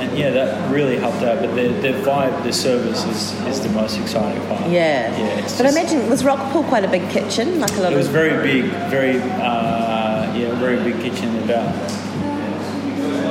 and 0.00 0.16
yeah, 0.18 0.30
that 0.30 0.72
really 0.72 0.96
helped 0.96 1.22
out. 1.22 1.40
But 1.40 1.54
the, 1.54 1.68
the 1.68 1.92
vibe, 2.02 2.42
the 2.44 2.52
service 2.52 3.04
is, 3.04 3.32
is 3.46 3.60
the 3.60 3.68
most 3.70 3.98
exciting 4.00 4.40
part. 4.46 4.62
Yeah. 4.70 5.14
Yeah. 5.18 5.26
It's 5.40 5.58
but 5.58 5.66
I 5.66 5.70
just- 5.70 5.92
imagine 5.92 6.08
was 6.08 6.22
Rockpool 6.22 6.66
quite 6.68 6.84
a 6.84 6.88
big 6.88 7.08
kitchen, 7.10 7.60
like 7.60 7.72
a 7.76 7.80
lot 7.82 7.92
it 7.92 7.96
was 7.96 8.08
very 8.08 8.42
big, 8.42 8.70
very 8.88 9.18
uh, 9.20 10.34
yeah, 10.34 10.54
very 10.58 10.76
big 10.82 10.98
kitchen. 11.02 11.36
About 11.42 11.66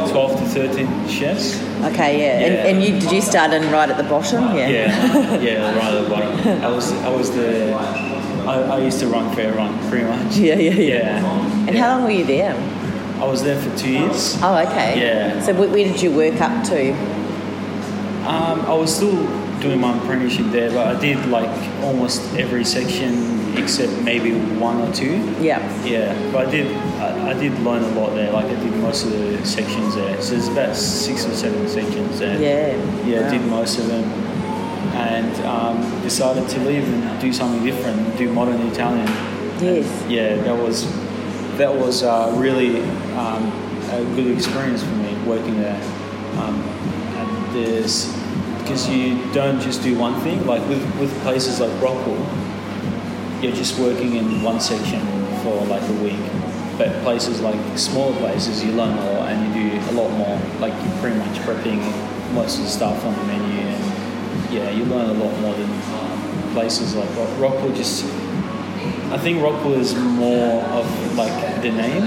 twelve 0.09 0.37
to 0.39 0.45
thirteen 0.45 0.87
chefs. 1.07 1.59
Okay, 1.83 2.19
yeah. 2.19 2.39
Yeah. 2.39 2.45
And, 2.45 2.55
and 2.77 2.83
you 2.83 2.99
did 2.99 3.11
you 3.11 3.21
start 3.21 3.51
in 3.53 3.63
right 3.71 3.89
at 3.89 3.97
the 3.97 4.03
bottom? 4.03 4.43
Yeah. 4.55 4.67
Yeah, 4.69 5.39
yeah, 5.39 5.75
right 5.77 5.93
at 5.93 6.03
the 6.03 6.09
bottom. 6.09 6.63
I 6.63 6.69
was, 6.69 6.91
I 6.91 7.09
was 7.09 7.31
the, 7.31 7.73
I, 7.73 8.61
I 8.75 8.77
used 8.79 8.99
to 8.99 9.07
run 9.07 9.33
fair 9.35 9.53
run 9.53 9.77
pretty 9.89 10.05
much. 10.05 10.35
Yeah, 10.37 10.55
yeah, 10.55 10.71
yeah. 10.71 11.21
Yeah. 11.21 11.67
And 11.67 11.77
how 11.77 11.95
long 11.95 12.03
were 12.03 12.11
you 12.11 12.25
there? 12.25 12.53
I 13.21 13.25
was 13.25 13.43
there 13.43 13.59
for 13.61 13.75
two 13.77 13.91
years. 13.91 14.37
Oh, 14.41 14.57
okay. 14.67 14.99
Yeah. 14.99 15.41
So 15.41 15.53
wh- 15.53 15.71
where 15.71 15.85
did 15.85 16.01
you 16.01 16.11
work 16.15 16.39
up 16.41 16.63
to? 16.67 16.91
Um, 18.27 18.61
I 18.61 18.73
was 18.73 18.95
still 18.95 19.15
doing 19.61 19.79
my 19.79 19.97
apprenticeship 19.97 20.47
there, 20.51 20.69
but 20.71 20.95
I 20.95 20.99
did 20.99 21.25
like 21.27 21.49
almost 21.83 22.21
every 22.35 22.63
section 22.65 23.57
except 23.57 23.91
maybe 24.03 24.31
one 24.57 24.81
or 24.81 24.93
two. 24.93 25.17
Yeah. 25.41 25.59
Yeah, 25.83 26.31
but 26.31 26.47
I 26.47 26.51
did 26.51 26.75
I, 26.75 27.31
I 27.31 27.33
did 27.33 27.57
learn 27.59 27.83
a 27.83 27.99
lot 27.99 28.13
there. 28.15 28.31
Like 28.31 28.45
I 28.45 28.55
did 28.55 28.73
most 28.77 29.05
of 29.05 29.11
the 29.11 29.45
sections 29.45 29.95
there. 29.95 30.21
So 30.21 30.31
there's 30.31 30.47
about 30.47 30.75
six 30.75 31.25
or 31.25 31.33
seven 31.33 31.67
sections 31.67 32.19
there. 32.19 32.39
Yeah. 32.39 33.05
Yeah, 33.05 33.27
I 33.27 33.31
did 33.31 33.45
most 33.47 33.79
of 33.79 33.87
them, 33.87 34.03
and 34.95 35.35
um, 35.45 36.01
decided 36.01 36.47
to 36.49 36.59
leave 36.65 36.87
and 36.87 37.21
do 37.21 37.33
something 37.33 37.63
different, 37.63 38.17
do 38.17 38.31
modern 38.31 38.61
Italian. 38.61 39.07
Yes. 39.61 40.09
Yeah, 40.09 40.35
that 40.43 40.55
was 40.55 40.87
that 41.57 41.73
was 41.73 42.03
uh, 42.03 42.33
really 42.37 42.81
um, 43.17 43.51
a 43.91 44.03
good 44.15 44.27
experience 44.35 44.81
for 44.83 44.95
me 44.95 45.13
working 45.25 45.59
there. 45.59 45.81
Um, 46.39 46.61
and 46.61 47.55
there's 47.55 48.07
because 48.69 48.87
you 48.87 49.17
don't 49.33 49.59
just 49.59 49.81
do 49.81 49.97
one 49.97 50.19
thing. 50.21 50.45
Like 50.45 50.61
with 50.69 50.83
with 50.99 51.11
places 51.23 51.59
like 51.59 51.71
Rockpool, 51.81 52.21
you're 53.41 53.51
just 53.55 53.79
working 53.79 54.15
in 54.15 54.43
one 54.43 54.59
section 54.59 55.01
for 55.41 55.65
like 55.65 55.81
a 55.89 55.93
week. 56.03 56.19
But 56.77 57.01
places 57.03 57.41
like 57.41 57.59
smaller 57.77 58.15
places, 58.17 58.63
you 58.63 58.71
learn 58.73 58.95
a 58.95 59.11
lot 59.13 59.29
and 59.31 59.55
you 59.55 59.71
do 59.71 59.89
a 59.89 59.93
lot 59.93 60.11
more. 60.11 60.39
Like 60.59 60.73
you're 60.85 60.97
pretty 61.01 61.17
much 61.17 61.37
prepping 61.39 61.81
most 62.33 62.59
of 62.59 62.65
the 62.65 62.69
stuff 62.69 63.03
on 63.05 63.15
the 63.15 63.23
menu, 63.23 63.59
and 63.61 64.53
yeah, 64.53 64.69
you 64.69 64.85
learn 64.85 65.09
a 65.09 65.13
lot 65.13 65.39
more 65.41 65.53
than 65.55 65.69
um, 65.95 66.53
places 66.53 66.93
like 66.95 67.09
Rock- 67.17 67.53
Rockpool. 67.53 67.75
Just, 67.75 68.05
I 69.11 69.17
think 69.17 69.39
Rockpool 69.39 69.79
is 69.79 69.95
more 69.95 70.61
of 70.65 71.15
like 71.17 71.33
the 71.63 71.71
name, 71.71 72.03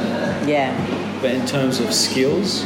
Yeah. 0.48 0.70
but 1.20 1.32
in 1.32 1.44
terms 1.44 1.80
of 1.80 1.92
skills, 1.92 2.64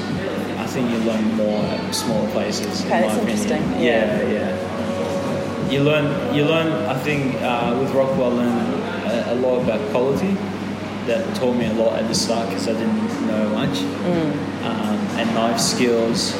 think 0.76 0.90
you 0.92 0.98
learn 1.08 1.24
more 1.36 1.64
at 1.64 1.94
smaller 1.94 2.28
places. 2.32 2.82
in 2.82 2.86
Okay, 2.86 3.00
my 3.00 3.08
that's 3.08 3.16
opinion. 3.22 3.38
interesting. 3.38 3.82
Yeah, 3.82 4.28
yeah. 4.36 5.70
You 5.72 5.80
learn, 5.82 6.34
you 6.36 6.44
learn. 6.44 6.68
I 6.86 6.94
think 7.06 7.34
uh, 7.42 7.74
with 7.80 7.90
Rockpool, 7.90 8.24
I 8.30 8.34
learned 8.40 8.60
a, 9.08 9.32
a 9.32 9.36
lot 9.44 9.62
about 9.64 9.80
quality. 9.90 10.36
That 11.08 11.22
taught 11.36 11.56
me 11.56 11.66
a 11.66 11.72
lot 11.74 11.98
at 12.00 12.06
the 12.08 12.14
start 12.14 12.48
because 12.48 12.66
I 12.68 12.72
didn't 12.72 13.26
know 13.26 13.48
much, 13.60 13.76
Mm. 13.78 14.32
um, 14.68 14.98
and 15.18 15.26
knife 15.34 15.58
skills. 15.60 16.32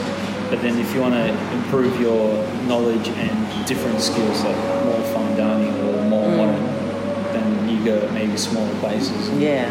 But 0.50 0.60
then, 0.62 0.78
if 0.78 0.94
you 0.94 1.00
want 1.00 1.14
to 1.14 1.26
improve 1.58 1.98
your 2.00 2.44
knowledge 2.68 3.08
and 3.08 3.66
different 3.66 4.00
skills, 4.00 4.44
like 4.44 4.56
more 4.84 5.00
fine 5.14 5.36
dining 5.36 5.74
or 5.86 6.02
more 6.14 6.28
Mm. 6.28 6.36
modern, 6.36 6.64
then 7.34 7.68
you 7.70 7.78
go 7.84 7.96
maybe 8.12 8.36
smaller 8.36 8.74
places. 8.84 9.30
Yeah. 9.38 9.66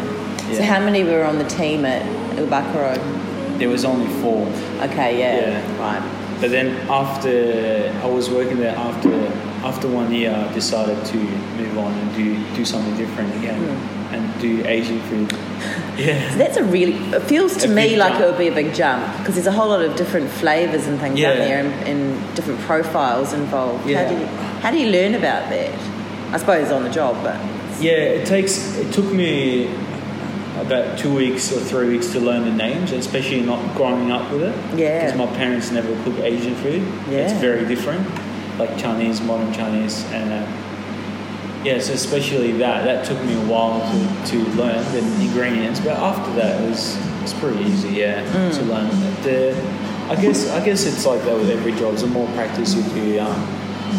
So 0.52 0.62
how 0.62 0.80
many 0.80 1.02
were 1.04 1.24
on 1.24 1.38
the 1.38 1.48
team 1.60 1.84
at 1.84 2.02
El 2.38 2.46
Bacaro? 2.46 2.94
There 3.58 3.68
was 3.68 3.84
only 3.84 4.08
four. 4.22 4.46
Okay, 4.88 5.18
yeah. 5.18 5.36
Yeah. 5.36 5.78
Right. 5.80 6.02
But 6.40 6.50
then 6.50 6.76
after 6.90 7.92
I 8.02 8.06
was 8.06 8.28
working 8.28 8.58
there 8.58 8.76
after 8.76 9.10
after 9.64 9.88
one 9.88 10.12
year, 10.12 10.32
I 10.34 10.52
decided 10.52 11.02
to 11.06 11.16
move 11.16 11.78
on 11.78 11.92
and 11.92 12.14
do 12.14 12.36
do 12.54 12.64
something 12.64 12.94
different 12.96 13.34
again 13.36 13.58
Hmm. 13.60 14.14
and 14.14 14.40
do 14.40 14.62
Asian 14.66 15.00
food. 15.08 15.32
Yeah. 15.96 16.30
So 16.32 16.36
that's 16.36 16.58
a 16.58 16.62
really, 16.62 16.92
it 17.16 17.22
feels 17.22 17.56
to 17.62 17.68
A 17.68 17.74
me 17.74 17.96
like 17.96 18.12
jump. 18.12 18.22
it 18.22 18.26
would 18.26 18.38
be 18.38 18.48
a 18.48 18.54
big 18.54 18.74
jump 18.74 19.02
because 19.18 19.34
there's 19.34 19.46
a 19.46 19.52
whole 19.58 19.70
lot 19.70 19.80
of 19.80 19.96
different 19.96 20.28
flavours 20.30 20.86
and 20.86 21.00
things 21.00 21.14
out 21.14 21.18
Yeah. 21.18 21.34
there 21.36 21.58
and, 21.64 21.72
and 21.88 22.36
different 22.36 22.60
profiles 22.60 23.32
involved. 23.32 23.84
How, 23.84 23.88
Yeah. 23.88 24.08
do 24.10 24.14
you, 24.20 24.26
how 24.60 24.70
do 24.70 24.76
you 24.78 24.90
learn 24.90 25.14
about 25.14 25.48
that? 25.48 25.70
I 26.34 26.36
suppose 26.36 26.70
on 26.70 26.82
the 26.82 26.90
job, 26.90 27.16
but 27.24 27.36
Yeah, 27.80 27.92
it 28.20 28.26
takes. 28.26 28.76
It 28.76 28.92
took 28.92 29.10
me 29.10 29.68
about 30.60 30.98
two 30.98 31.14
weeks 31.14 31.52
or 31.52 31.60
three 31.60 31.88
weeks 31.88 32.12
to 32.12 32.20
learn 32.20 32.44
the 32.44 32.52
names, 32.52 32.92
especially 32.92 33.40
not 33.42 33.76
growing 33.76 34.10
up 34.10 34.30
with 34.32 34.42
it. 34.42 34.78
Yeah. 34.78 35.04
Because 35.04 35.18
my 35.18 35.26
parents 35.36 35.70
never 35.70 35.92
cook 36.04 36.18
Asian 36.18 36.54
food. 36.56 36.82
Yeah. 37.10 37.28
It's 37.28 37.40
very 37.40 37.66
different, 37.66 38.06
like 38.58 38.76
Chinese, 38.78 39.20
modern 39.20 39.52
Chinese, 39.52 40.04
and 40.12 40.32
uh, 40.32 41.62
yeah, 41.64 41.80
so 41.80 41.94
especially 41.94 42.52
that. 42.52 42.84
That 42.84 43.04
took 43.04 43.20
me 43.24 43.34
a 43.34 43.46
while 43.46 43.80
to, 43.80 44.30
to 44.30 44.38
learn 44.50 44.84
the 44.92 45.00
ingredients, 45.24 45.80
but 45.80 45.98
after 45.98 46.32
that, 46.34 46.62
it 46.62 46.68
was 46.68 46.96
it's 47.22 47.34
pretty 47.34 47.58
easy. 47.64 47.88
Yeah, 47.88 48.22
to 48.52 48.62
learn. 48.62 48.88
The 49.22 49.56
I 50.08 50.14
guess 50.20 50.48
I 50.50 50.64
guess 50.64 50.86
it's 50.86 51.04
like 51.04 51.22
that 51.22 51.36
with 51.36 51.50
every 51.50 51.72
job. 51.72 51.96
The 51.96 52.06
more 52.06 52.28
practice 52.34 52.74
you 52.74 52.82
do, 52.94 53.18
um, 53.18 53.34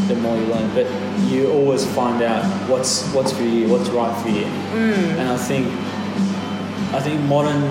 the 0.08 0.16
more 0.16 0.38
you 0.38 0.46
learn. 0.46 0.74
But 0.74 0.88
you 1.30 1.52
always 1.52 1.86
find 1.94 2.24
out 2.24 2.46
what's 2.70 3.04
what's 3.12 3.34
for 3.34 3.44
you, 3.44 3.68
what's 3.68 3.90
right 3.90 4.16
for 4.22 4.30
you. 4.30 4.46
And 4.46 5.28
I 5.30 5.36
think 5.38 5.68
I 6.94 7.00
think 7.00 7.22
modern 7.22 7.62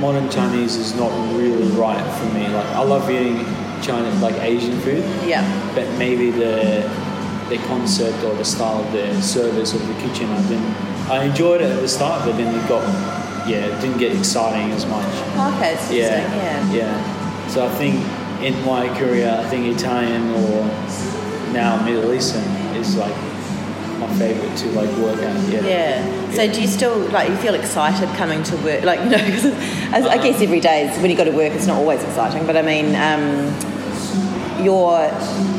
modern 0.00 0.28
Chinese 0.28 0.76
is 0.76 0.94
not 0.94 1.10
really 1.36 1.68
right 1.72 2.04
for 2.18 2.26
me. 2.34 2.48
Like 2.48 2.66
I 2.66 2.82
love 2.82 3.10
eating 3.10 3.44
China 3.82 4.08
like 4.20 4.34
Asian 4.42 4.78
food, 4.80 5.04
yeah. 5.26 5.44
but 5.74 5.90
maybe 5.98 6.30
the 6.30 6.88
the 7.48 7.58
concept 7.68 8.24
or 8.24 8.34
the 8.34 8.44
style 8.44 8.82
of 8.82 8.92
the 8.92 9.20
service 9.22 9.72
of 9.72 9.86
the 9.86 9.94
kitchen 9.94 10.28
I 10.30 10.42
didn't 10.48 10.74
I 11.08 11.24
enjoyed 11.24 11.60
it 11.60 11.70
at 11.70 11.80
the 11.80 11.88
start, 11.88 12.24
but 12.24 12.36
then 12.36 12.52
it 12.54 12.68
got 12.68 12.82
yeah, 13.46 13.66
it 13.66 13.80
didn't 13.80 13.98
get 13.98 14.16
exciting 14.16 14.72
as 14.72 14.86
much. 14.86 15.06
Okay, 15.54 15.78
Yeah, 15.96 16.18
yeah. 16.34 16.72
yeah. 16.72 17.48
So 17.48 17.64
I 17.64 17.68
think 17.76 17.94
in 18.42 18.54
my 18.64 18.88
career, 18.98 19.30
I 19.38 19.48
think 19.48 19.66
Italian 19.76 20.30
or 20.34 20.64
now 21.52 21.80
Middle 21.84 22.12
Eastern 22.12 22.42
is 22.74 22.96
like 22.96 23.14
my 24.00 24.08
favorite 24.18 24.56
to 24.58 24.66
like 24.72 24.90
work 24.98 25.20
at. 25.20 25.48
Yeah. 25.48 25.60
Yeah. 25.60 26.15
So 26.34 26.52
do 26.52 26.60
you 26.60 26.66
still 26.66 26.98
like 27.10 27.28
you 27.28 27.36
feel 27.36 27.54
excited 27.54 28.08
coming 28.16 28.42
to 28.44 28.56
work? 28.58 28.84
Like 28.84 29.00
you 29.00 29.10
know, 29.10 29.24
because 29.24 29.46
I, 29.92 30.08
I 30.08 30.18
guess 30.18 30.40
every 30.42 30.60
day 30.60 30.88
is, 30.88 30.98
when 31.00 31.10
you 31.10 31.16
go 31.16 31.24
to 31.24 31.30
work, 31.30 31.52
it's 31.52 31.66
not 31.66 31.78
always 31.78 32.02
exciting. 32.02 32.46
But 32.46 32.56
I 32.56 32.62
mean, 32.62 32.94
um, 32.96 33.54
you're 34.62 35.10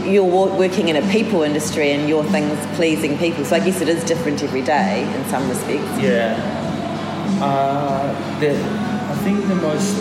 you're 0.05 0.23
working 0.23 0.89
in 0.89 0.95
a 0.95 1.11
people 1.11 1.43
industry 1.43 1.91
and 1.91 2.07
your 2.07 2.23
things 2.25 2.57
pleasing 2.75 3.17
people. 3.17 3.43
So 3.45 3.55
I 3.55 3.59
guess 3.59 3.81
it 3.81 3.89
is 3.89 4.03
different 4.03 4.43
every 4.43 4.61
day 4.61 5.03
in 5.03 5.25
some 5.25 5.47
respects. 5.49 6.01
Yeah. 6.01 6.35
Uh, 7.41 8.39
the, 8.39 8.51
I 8.51 9.15
think 9.23 9.47
the 9.47 9.55
most 9.55 9.95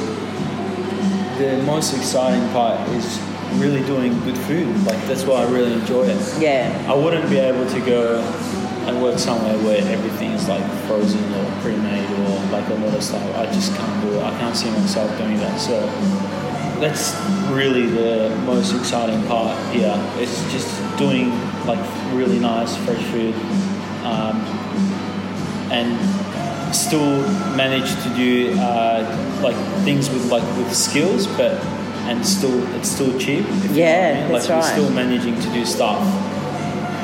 the 1.38 1.62
most 1.64 1.94
exciting 1.94 2.48
part 2.50 2.80
is 2.90 3.20
really 3.54 3.84
doing 3.84 4.18
good 4.24 4.38
food. 4.38 4.74
Like 4.84 5.02
that's 5.06 5.24
why 5.24 5.42
I 5.42 5.50
really 5.50 5.72
enjoy 5.74 6.04
it. 6.04 6.40
Yeah. 6.40 6.86
I 6.88 6.94
wouldn't 6.94 7.28
be 7.28 7.38
able 7.38 7.68
to 7.68 7.80
go 7.80 8.22
and 8.86 9.02
work 9.02 9.18
somewhere 9.18 9.56
where 9.58 9.78
everything 9.92 10.30
is 10.32 10.48
like 10.48 10.64
frozen 10.86 11.22
or 11.34 11.60
pre-made 11.62 12.08
or 12.20 12.52
like 12.52 12.68
a 12.68 12.74
lot 12.74 12.94
of 12.94 13.02
stuff. 13.02 13.22
I 13.36 13.46
just 13.46 13.74
can't 13.74 14.02
do 14.02 14.12
it. 14.14 14.22
I 14.22 14.30
can't 14.38 14.56
see 14.56 14.70
myself 14.70 15.10
doing 15.18 15.36
that. 15.38 15.58
So 15.60 15.80
that's 16.80 17.14
really 17.50 17.86
the 17.86 18.30
most 18.44 18.74
exciting 18.74 19.22
part 19.26 19.56
here. 19.74 19.94
It's 20.18 20.40
just 20.52 20.68
doing 20.98 21.30
like 21.66 21.80
really 22.14 22.38
nice 22.38 22.76
fresh 22.84 23.02
food, 23.04 23.34
um, 24.04 24.36
and 25.72 26.74
still 26.74 27.22
manage 27.56 27.90
to 28.04 28.08
do 28.14 28.54
uh, 28.60 29.40
like 29.42 29.56
things 29.84 30.08
with 30.10 30.30
like 30.30 30.44
with 30.58 30.72
skills, 30.74 31.26
but 31.26 31.52
and 32.06 32.24
still 32.24 32.62
it's 32.76 32.88
still 32.90 33.18
cheap. 33.18 33.40
if 33.40 33.48
you 33.48 33.68
know 33.68 33.72
I 33.72 33.74
Yeah, 33.74 34.20
mean. 34.22 34.32
that's 34.32 34.48
like 34.48 34.50
right. 34.62 34.64
we're 34.64 34.72
still 34.84 34.90
managing 34.90 35.40
to 35.40 35.48
do 35.52 35.64
stuff 35.64 35.98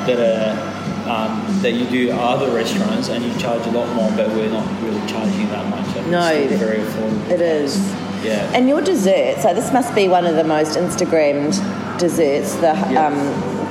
that 0.07 0.19
are 0.19 0.72
um, 1.07 1.45
that 1.61 1.71
you 1.73 1.85
do 1.85 2.11
other 2.11 2.49
restaurants, 2.55 3.09
and 3.09 3.23
you 3.23 3.33
charge 3.39 3.65
a 3.67 3.71
lot 3.71 3.93
more, 3.95 4.09
but 4.15 4.27
we're 4.29 4.49
not 4.49 4.65
really 4.83 5.05
charging 5.07 5.47
that 5.49 5.67
much. 5.69 5.95
Like, 5.95 6.07
No, 6.07 6.27
it's 6.33 6.53
very 6.59 6.77
affordable. 6.79 7.29
It 7.29 7.41
is. 7.41 7.77
Yeah. 8.23 8.49
And 8.55 8.69
your 8.69 8.81
dessert, 8.81 9.39
so 9.41 9.53
this 9.53 9.73
must 9.73 9.93
be 9.93 10.07
one 10.07 10.25
of 10.25 10.35
the 10.35 10.43
most 10.45 10.77
Instagrammed 10.77 11.57
desserts, 11.99 12.55
the 12.55 12.73
Yeah. 12.89 13.07
um, 13.07 13.15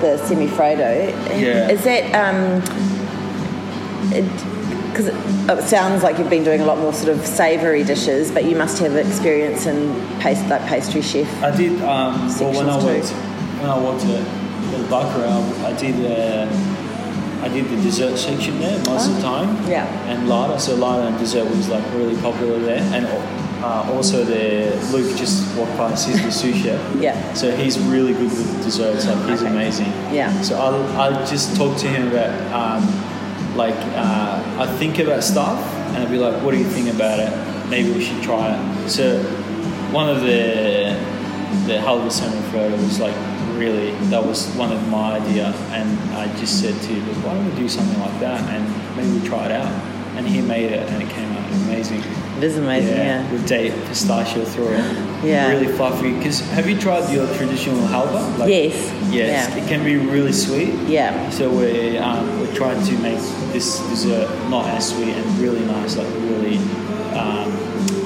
the 0.01 0.19
semifreddo. 0.27 1.09
Yeah. 1.41 1.71
Is 1.71 1.85
that 1.85 2.13
um, 2.15 2.61
because 4.91 5.07
it, 5.07 5.15
it 5.51 5.63
sounds 5.65 6.03
like 6.03 6.19
you've 6.19 6.29
been 6.29 6.45
doing 6.45 6.61
a 6.61 6.67
lot 6.67 6.77
more 6.79 6.93
sort 6.93 7.17
of 7.17 7.25
savoury 7.25 7.83
dishes, 7.83 8.31
but 8.31 8.45
you 8.45 8.57
must 8.57 8.79
have 8.81 8.95
experience 8.97 9.65
in 9.65 9.95
paste 10.19 10.47
like 10.49 10.67
pastry 10.67 11.01
chef. 11.01 11.29
I 11.43 11.57
did. 11.57 11.81
Um, 11.83 12.29
well, 12.39 12.53
when 12.55 12.69
I 12.69 12.77
worked 12.85 13.09
too. 13.09 13.15
when 13.15 13.71
I 13.71 13.79
worked 13.79 14.05
at 14.05 14.25
the 14.71 14.79
Bacaro, 14.89 15.65
I 15.65 15.73
did. 15.79 15.95
Uh, 16.05 16.47
I 17.43 17.49
did 17.49 17.69
the 17.69 17.77
dessert 17.83 18.17
section 18.17 18.59
there 18.61 18.79
most 18.87 19.09
of 19.11 19.15
the 19.17 19.27
Oh, 19.29 19.45
time. 19.45 19.69
yeah. 19.69 19.87
And 20.11 20.29
Lada, 20.29 20.59
so 20.61 20.75
Lada 20.77 21.09
and 21.09 21.19
dessert 21.19 21.45
was 21.51 21.69
like 21.69 21.85
really 21.95 22.17
popular 22.23 22.59
there, 22.61 22.81
and 22.95 23.05
uh, 23.65 23.91
also 23.93 24.25
the 24.25 24.71
Luke 24.93 25.17
just 25.17 25.57
walked 25.57 25.73
past. 25.77 26.09
He's 26.09 26.23
the 26.23 26.31
sous 26.33 26.57
chef. 26.63 26.81
Yeah. 27.01 27.17
So 27.35 27.51
he's 27.57 27.79
really 27.81 28.13
good 28.13 28.31
with 28.31 28.63
desserts. 28.63 29.07
Like 29.07 29.29
he's 29.29 29.43
Okay. 29.43 29.51
amazing. 29.51 29.87
Yeah. 30.13 30.31
So 30.43 30.57
I'll, 30.59 30.85
I'll 31.01 31.27
just 31.27 31.57
talk 31.57 31.77
to 31.79 31.89
him 31.89 32.09
about 32.09 32.33
um, 32.53 32.83
like 33.57 33.75
uh, 33.97 34.43
I 34.65 34.67
think 34.79 34.99
about 35.01 35.23
stuff 35.25 35.59
and 35.95 35.99
I'd 35.99 36.11
be 36.11 36.19
like, 36.19 36.43
what 36.43 36.53
do 36.53 36.59
you 36.59 36.65
think 36.65 36.89
about 36.95 37.19
it? 37.19 37.33
Maybe 37.69 37.91
we 37.93 38.03
should 38.05 38.23
try 38.23 38.55
it. 38.55 38.89
So 38.89 39.21
one 39.93 40.09
of 40.09 40.21
the 40.21 40.97
the 41.67 41.75
halva 41.79 42.09
semifreddo 42.11 42.73
was 42.83 42.99
like 42.99 43.15
really 43.59 43.93
that 44.11 44.25
was 44.25 44.47
one 44.57 44.73
of 44.73 44.89
my 44.89 45.17
idea 45.19 45.47
and 45.71 45.99
I 46.15 46.27
just 46.39 46.61
said 46.61 46.75
to 46.75 46.89
him, 46.89 47.23
why 47.25 47.35
don't 47.35 47.49
we 47.55 47.57
do 47.61 47.69
something 47.69 47.99
like 48.01 48.19
that 48.21 48.41
and 48.51 48.97
maybe 48.97 49.19
we 49.21 49.27
try 49.29 49.47
it 49.47 49.53
out. 49.53 49.73
And 50.17 50.27
he 50.27 50.43
made 50.43 50.71
it 50.71 50.89
and 50.91 51.03
it 51.03 51.09
came 51.09 51.31
out 51.33 51.53
amazing. 51.65 52.01
It 52.37 52.45
is 52.45 52.59
amazing, 52.59 52.97
yeah. 52.97 53.31
With 53.33 53.47
date 53.47 53.73
pistachio 53.87 54.45
through 54.45 54.73
it. 54.73 55.25
Yeah. 55.25 55.49
Really 55.49 55.69
fluffy. 55.69 56.13
Because 56.13 56.41
have 56.51 56.69
you 56.69 56.79
tried 56.79 57.11
your 57.13 57.27
traditional 57.37 57.79
halva? 57.89 58.37
Like, 58.39 58.51
Yes. 58.51 58.75
Yes. 59.13 59.49
Yeah. 59.49 59.63
It 59.65 59.69
can 59.69 59.85
be 59.85 59.97
really 59.97 60.33
sweet. 60.33 60.75
Yeah. 60.89 61.31
So 61.31 61.49
we 61.51 61.97
um, 61.99 62.41
we're 62.41 62.55
trying 62.55 62.85
to 62.85 62.93
make 62.99 63.19
this 63.53 63.79
dessert 63.89 64.29
not 64.51 64.67
as 64.67 64.91
sweet 64.91 65.09
and 65.15 65.39
really 65.39 65.65
nice, 65.65 65.97
like 65.97 66.09
really 66.09 66.59
um, 67.17 67.51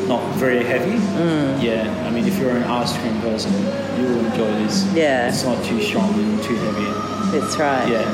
not 0.09 0.23
very 0.37 0.65
heavy. 0.65 0.99
Mm. 0.99 1.63
Yeah. 1.63 2.05
I 2.07 2.11
mean, 2.11 2.27
if 2.27 2.39
you're 2.39 2.51
an 2.57 2.65
ice 2.65 2.97
cream 2.99 3.21
person, 3.21 3.53
you 3.99 4.05
will 4.09 4.25
enjoy 4.27 4.51
this. 4.65 4.85
Yeah. 4.95 5.29
It's 5.29 5.45
not 5.45 5.63
too 5.65 5.81
strong 5.83 6.13
and 6.15 6.43
too 6.43 6.57
heavy. 6.57 7.39
That's 7.39 7.57
right. 7.59 7.89
Yeah. 7.89 8.05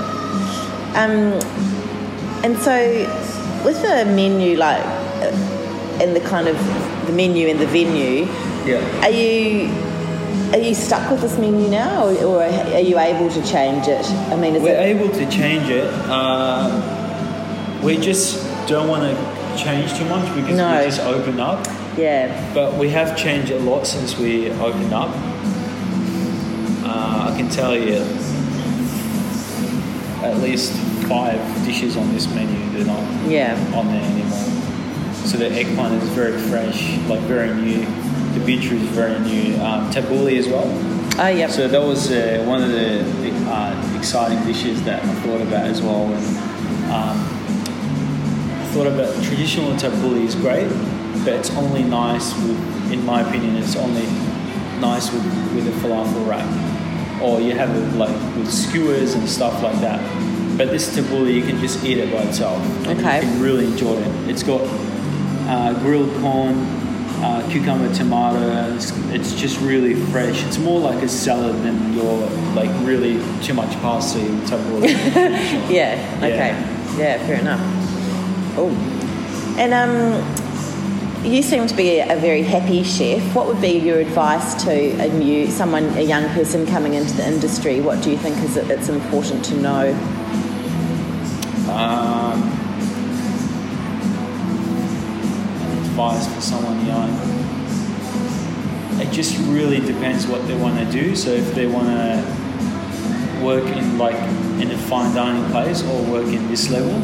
Um, 0.95 1.41
and 2.45 2.59
so, 2.59 2.75
with 3.65 3.81
the 3.83 4.05
menu, 4.07 4.57
like, 4.57 4.81
uh, 5.23 5.99
and 6.01 6.15
the 6.17 6.21
kind 6.21 6.49
of 6.49 6.57
the 7.07 7.13
menu 7.13 7.49
and 7.49 7.59
the 7.61 7.67
venue, 7.67 8.27
Yeah. 8.67 8.81
are 9.05 9.11
you 9.11 9.71
are 10.53 10.59
you 10.59 10.75
stuck 10.75 11.11
with 11.11 11.23
this 11.23 11.39
menu 11.39 11.69
now, 11.69 12.09
or, 12.09 12.43
are 12.43 12.79
you 12.81 12.99
able 12.99 13.31
to 13.31 13.43
change 13.43 13.89
it? 13.89 14.05
I 14.31 14.37
mean, 14.37 14.55
is 14.57 14.63
We're 14.63 14.77
it? 14.77 14.97
able 14.97 15.09
to 15.09 15.31
change 15.31 15.69
it. 15.71 15.87
Uh, 16.09 16.69
we 17.83 17.97
just 17.97 18.45
don't 18.69 18.87
want 18.89 19.03
to 19.03 19.15
change 19.57 19.95
too 19.95 20.05
much 20.07 20.27
because 20.35 20.57
No. 20.57 20.79
we 20.79 20.85
just 20.85 21.01
opened 21.01 21.41
up. 21.41 21.67
Yeah, 21.97 22.55
But 22.55 22.75
we 22.75 22.89
have 22.91 23.17
changed 23.17 23.53
a 23.53 23.59
lot 23.59 23.87
since 23.87 24.17
we 24.19 24.51
opened 24.51 24.93
up. 24.93 25.11
Uh, 26.85 27.31
I 27.31 27.35
can 27.37 27.49
tell 27.51 27.77
you 27.77 27.97
at 30.23 30.39
least 30.39 30.73
five 31.09 31.39
dishes 31.65 31.97
on 31.97 32.13
this 32.13 32.33
menu 32.35 32.63
they're 32.73 32.87
not 32.87 33.31
yeah, 33.31 33.55
on 33.75 33.87
there 33.89 34.03
anymore. 34.03 34.39
So 35.27 35.37
the 35.37 35.51
eggplant 35.51 36.03
is 36.03 36.09
very 36.11 36.39
fresh, 36.39 36.97
like 37.09 37.21
very 37.21 37.55
new. 37.55 37.85
The 38.35 38.45
beetroot 38.45 38.81
is 38.83 38.89
very 38.89 39.19
new. 39.21 39.61
Um, 39.61 39.91
tabbouleh 39.91 40.39
as 40.39 40.49
well. 40.49 40.67
oh 41.21 41.29
yeah, 41.29 41.49
So 41.49 41.69
that 41.69 41.81
was 41.81 42.11
uh, 42.11 42.43
one 42.47 42.63
of 42.63 42.71
the 42.71 43.05
uh, 43.47 43.97
exciting 43.99 44.43
dishes 44.47 44.83
that 44.85 45.03
I 45.03 45.15
thought 45.17 45.41
about 45.43 45.67
as 45.67 45.83
well. 45.83 46.07
And 46.13 46.27
um, 46.91 47.19
I 48.61 48.71
thought 48.73 48.87
about 48.87 49.13
traditional 49.23 49.73
tabbouleh 49.75 50.25
is 50.25 50.35
great, 50.35 50.71
but 51.25 51.35
it's 51.35 51.51
only 51.51 51.83
nice 51.83 52.35
with, 52.35 52.93
in 52.93 53.05
my 53.05 53.21
opinion, 53.27 53.57
it's 53.57 53.77
only 53.77 54.07
nice 54.81 55.13
with 55.13 55.25
with 55.55 55.69
a 55.69 55.87
falafel 55.87 56.27
wrap, 56.29 57.23
or 57.23 57.41
you 57.41 57.53
have 57.53 57.71
it 57.75 57.97
like 57.97 58.15
with 58.37 58.51
skewers 58.53 59.15
and 59.15 59.29
stuff 59.29 59.63
like 59.63 59.79
that. 59.81 60.01
But 60.59 60.69
this 60.71 60.95
tabbouleh, 60.97 61.35
you 61.35 61.43
can 61.43 61.59
just 61.61 61.83
eat 61.85 61.99
it 61.99 62.13
by 62.13 62.23
itself. 62.23 62.61
and 62.87 62.99
Okay. 62.99 63.17
You 63.17 63.33
can 63.33 63.43
really 63.43 63.65
enjoy 63.67 63.95
it. 63.95 64.29
It's 64.29 64.43
got 64.43 64.61
uh, 65.49 65.73
grilled 65.81 66.15
corn, 66.21 66.55
uh, 67.25 67.49
cucumber, 67.51 67.93
tomato. 67.95 68.75
It's, 68.75 68.93
it's 69.11 69.35
just 69.35 69.61
really 69.61 69.95
fresh. 69.95 70.45
It's 70.45 70.59
more 70.59 70.79
like 70.81 71.03
a 71.03 71.09
salad 71.09 71.57
than 71.63 71.95
your 71.95 72.29
like 72.55 72.71
really 72.87 73.15
too 73.43 73.55
much 73.55 73.73
parsley 73.81 74.25
tabbouleh. 74.47 74.91
yeah. 75.71 76.19
Okay, 76.19 76.53
yeah, 76.99 77.19
fair 77.27 77.41
enough. 77.41 77.61
Oh, 78.59 78.69
and 79.59 79.73
um, 79.73 80.42
you 81.25 81.41
seem 81.41 81.69
to 81.69 81.75
be 81.75 82.01
a 82.01 82.17
very 82.17 82.43
happy 82.43 82.83
chef. 82.83 83.23
What 83.35 83.47
would 83.47 83.61
be 83.61 83.79
your 83.79 84.01
advice 84.01 84.61
to 84.65 84.73
a 84.73 85.09
new 85.09 85.47
someone, 85.47 85.85
a 85.91 86.03
young 86.03 86.29
person 86.31 86.67
coming 86.67 86.95
into 86.95 87.15
the 87.15 87.27
industry? 87.27 87.81
What 87.81 88.03
do 88.03 88.11
you 88.11 88.17
think 88.17 88.37
is 88.39 88.57
it's 88.57 88.89
important 88.89 89.45
to 89.47 89.57
know? 89.57 89.93
Um, 91.71 92.43
advice 95.87 96.27
for 96.35 96.41
someone 96.41 96.85
young. 96.87 97.11
It 99.01 99.13
just 99.13 99.39
really 99.47 99.79
depends 99.79 100.27
what 100.27 100.47
they 100.49 100.57
want 100.57 100.79
to 100.79 100.91
do. 100.91 101.15
So 101.15 101.31
if 101.31 101.55
they 101.55 101.67
want 101.67 101.87
to 101.87 103.45
work 103.45 103.65
in 103.65 103.97
like 103.97 104.17
in 104.61 104.73
a 104.73 104.79
fine 104.79 105.15
dining 105.15 105.49
place 105.53 105.85
or 105.85 106.03
work 106.05 106.27
in 106.27 106.49
this 106.49 106.69
level, 106.69 107.01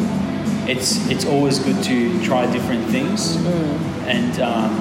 it's 0.69 1.09
it's 1.09 1.25
always 1.25 1.61
good 1.61 1.83
to 1.85 2.25
try 2.25 2.51
different 2.51 2.85
things 2.87 3.37
and 4.09 4.41
um, 4.41 4.73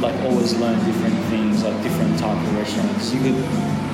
like 0.00 0.14
always 0.22 0.54
learn 0.58 0.78
different 0.86 1.18
things, 1.26 1.62
like 1.64 1.80
different 1.82 2.18
type 2.18 2.36
of 2.36 2.56
restaurants. 2.56 3.12
You 3.12 3.20
could 3.20 3.38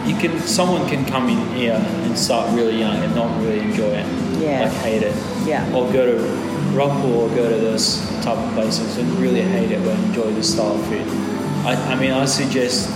you 0.08 0.16
can 0.16 0.38
someone 0.40 0.88
can 0.88 1.04
come 1.04 1.28
in 1.28 1.38
here 1.54 1.74
and 1.74 2.16
start 2.18 2.54
really 2.54 2.78
young 2.78 2.96
and 2.96 3.14
not 3.14 3.28
really 3.42 3.58
enjoy 3.60 3.92
it, 4.02 4.06
Yeah. 4.40 4.64
like 4.64 4.72
hate 4.84 5.02
it, 5.02 5.14
Yeah. 5.46 5.64
or 5.74 5.90
go 5.92 6.06
to 6.06 6.22
Rockpool 6.78 7.16
or 7.16 7.28
go 7.34 7.48
to 7.48 7.56
those 7.56 8.00
type 8.22 8.38
of 8.38 8.52
places 8.54 8.96
and 8.98 9.08
really 9.18 9.42
hate 9.42 9.70
it 9.72 9.82
but 9.84 9.98
enjoy 10.08 10.30
the 10.32 10.42
style 10.42 10.74
of 10.74 10.84
food. 10.86 11.06
I, 11.66 11.74
I 11.92 11.94
mean, 11.96 12.12
I 12.12 12.24
suggest 12.24 12.88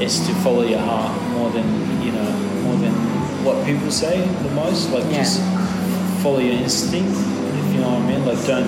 is 0.00 0.18
to 0.26 0.34
follow 0.42 0.62
your 0.62 0.80
heart 0.80 1.12
more 1.32 1.50
than 1.50 1.66
you 2.02 2.10
know 2.10 2.30
more 2.64 2.76
than 2.76 2.92
what 3.44 3.64
people 3.66 3.90
say 3.90 4.26
the 4.42 4.50
most. 4.54 4.90
Like 4.90 5.04
Yeah. 5.04 5.18
just 5.22 5.40
follow 6.22 6.38
your 6.40 6.54
instinct, 6.54 7.12
if 7.14 7.74
you 7.74 7.80
know 7.80 7.90
what 7.90 8.02
I 8.02 8.06
mean. 8.10 8.24
Like 8.26 8.42
don't 8.46 8.66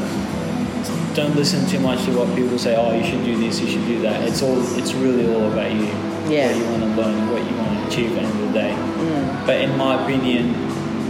don't 1.17 1.35
listen 1.35 1.67
too 1.67 1.81
much 1.81 2.05
to 2.05 2.13
what 2.13 2.29
people 2.37 2.59
say. 2.59 2.77
Oh, 2.77 2.95
you 2.95 3.03
should 3.03 3.25
do 3.25 3.37
this, 3.39 3.59
you 3.59 3.67
should 3.67 3.87
do 3.87 4.03
that. 4.03 4.23
It's 4.29 4.43
all 4.43 4.59
it's 4.77 4.93
really 4.93 5.27
all 5.35 5.51
about 5.51 5.73
you. 5.73 5.87
Yeah. 6.29 6.49
What 6.49 6.57
you 6.59 6.65
want 6.71 6.83
to 6.83 6.89
learn, 7.01 7.31
what 7.33 7.51
you 7.51 7.57
want 7.57 7.79
to 7.81 7.87
achieve 7.89 8.11
at 8.13 8.15
the 8.17 8.21
end 8.29 8.41
of 8.41 8.47
the 8.49 8.53
day. 8.53 8.73
Mm. 8.75 9.47
But 9.47 9.61
in 9.63 9.77
my 9.79 10.03
opinion, 10.05 10.55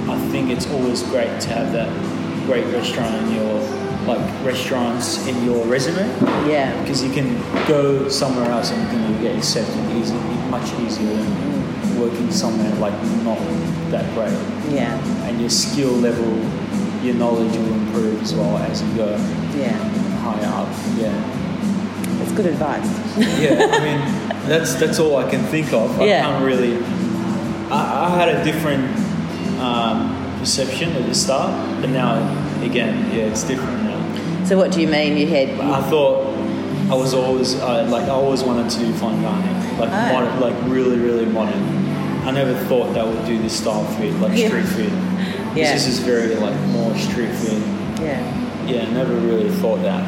I 0.09 0.17
think 0.31 0.51
it's 0.51 0.71
always 0.71 1.03
great 1.03 1.41
to 1.41 1.49
have 1.49 1.73
that 1.73 1.91
great 2.47 2.65
restaurant 2.73 3.15
in 3.27 3.35
your 3.35 3.61
like 4.07 4.21
restaurants 4.45 5.27
in 5.27 5.45
your 5.45 5.67
resume 5.67 6.07
Yeah, 6.49 6.81
because 6.83 7.03
you 7.03 7.13
can 7.13 7.35
go 7.67 8.09
somewhere 8.09 8.49
else 8.49 8.71
and 8.71 8.81
you 8.83 8.89
can 8.89 9.21
get 9.21 9.37
accepted 9.37 9.75
easy, 9.97 10.15
much 10.49 10.73
easier 10.79 11.09
than 11.09 11.99
working 11.99 12.31
somewhere 12.31 12.73
like 12.77 12.95
not 13.25 13.39
that 13.91 14.07
great. 14.15 14.31
yeah, 14.73 14.95
And 15.27 15.41
your 15.41 15.51
skill 15.51 15.91
level, 15.91 16.39
your 17.05 17.15
knowledge 17.17 17.57
will 17.57 17.75
improve 17.75 18.23
as 18.23 18.33
well 18.33 18.57
as 18.59 18.81
you 18.81 18.95
go 18.95 19.11
yeah. 19.57 19.96
Higher 20.27 20.53
up. 20.63 20.69
Yeah, 20.99 22.19
That's 22.19 22.33
good 22.33 22.47
advice. 22.47 22.87
yeah. 23.41 23.71
I 23.71 23.79
mean, 23.87 24.49
that's 24.49 24.75
that's 24.75 24.99
all 24.99 25.17
I 25.17 25.29
can 25.31 25.43
think 25.45 25.73
of. 25.73 26.01
I 26.01 26.05
Yeah. 26.07 26.23
can't 26.23 26.45
really. 26.45 26.77
I, 27.71 28.07
I 28.07 28.11
had 28.19 28.29
a 28.29 28.45
different 28.45 28.85
um, 29.61 30.37
perception 30.39 30.93
at 30.93 31.07
the 31.07 31.15
start, 31.15 31.51
but 31.81 31.91
now 31.91 32.13
again, 32.63 32.95
yeah, 33.15 33.25
it's 33.31 33.43
different 33.45 33.83
now. 33.85 34.45
So 34.45 34.57
what 34.57 34.71
do 34.73 34.81
you 34.81 34.89
mean 34.89 35.17
you 35.17 35.27
had? 35.27 35.49
I 35.61 35.83
thought 35.91 36.35
I 36.91 36.95
was 36.95 37.15
always 37.15 37.55
uh, 37.57 37.87
like 37.91 38.05
I 38.05 38.11
always 38.11 38.43
wanted 38.45 38.71
to 38.71 38.79
do 38.79 38.93
fine 38.95 39.21
dining, 39.23 39.79
like 39.79 39.91
Ah. 39.93 40.11
modern, 40.13 40.41
like 40.41 40.55
really 40.71 40.99
really 40.99 41.27
modern. 41.27 41.63
I 42.27 42.33
never 42.33 42.55
thought 42.67 42.93
that 42.95 43.07
would 43.07 43.25
do 43.27 43.39
this 43.41 43.57
style 43.61 43.83
of 43.87 43.97
food, 43.97 44.15
like 44.21 44.37
Yeah. 44.37 44.49
street 44.49 44.67
food. 44.67 44.91
'Cause 44.91 45.57
Yeah. 45.57 45.73
This 45.75 45.87
is 45.87 45.99
very 46.01 46.35
like 46.37 46.59
more 46.77 46.95
street 46.99 47.31
food. 47.43 47.63
Yeah, 48.03 48.21
Yeah, 48.67 48.91
never 48.93 49.15
really 49.15 49.49
thought 49.63 49.83
that. 49.83 50.05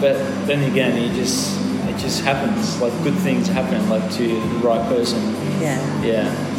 But 0.00 0.14
then 0.46 0.70
again, 0.70 0.96
it 0.98 1.14
just 1.14 1.60
it 1.88 1.96
just 1.98 2.22
happens. 2.22 2.80
Like 2.80 2.92
good 3.02 3.14
things 3.18 3.48
happen, 3.48 3.88
like 3.88 4.10
to 4.12 4.26
the 4.26 4.58
right 4.58 4.86
person. 4.88 5.20
yeah. 5.60 6.04
Yeah. 6.04 6.52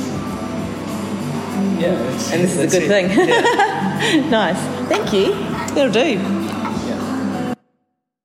Yeah, 1.80 1.90
and 1.90 2.44
this 2.44 2.58
is 2.58 2.74
a 2.74 2.80
good 2.80 2.84
it. 2.84 2.88
thing. 2.88 3.28
Yeah. 3.30 4.30
nice. 4.30 4.58
Thank 4.90 5.14
you. 5.14 5.34
That'll 5.76 5.92
do. 5.92 6.47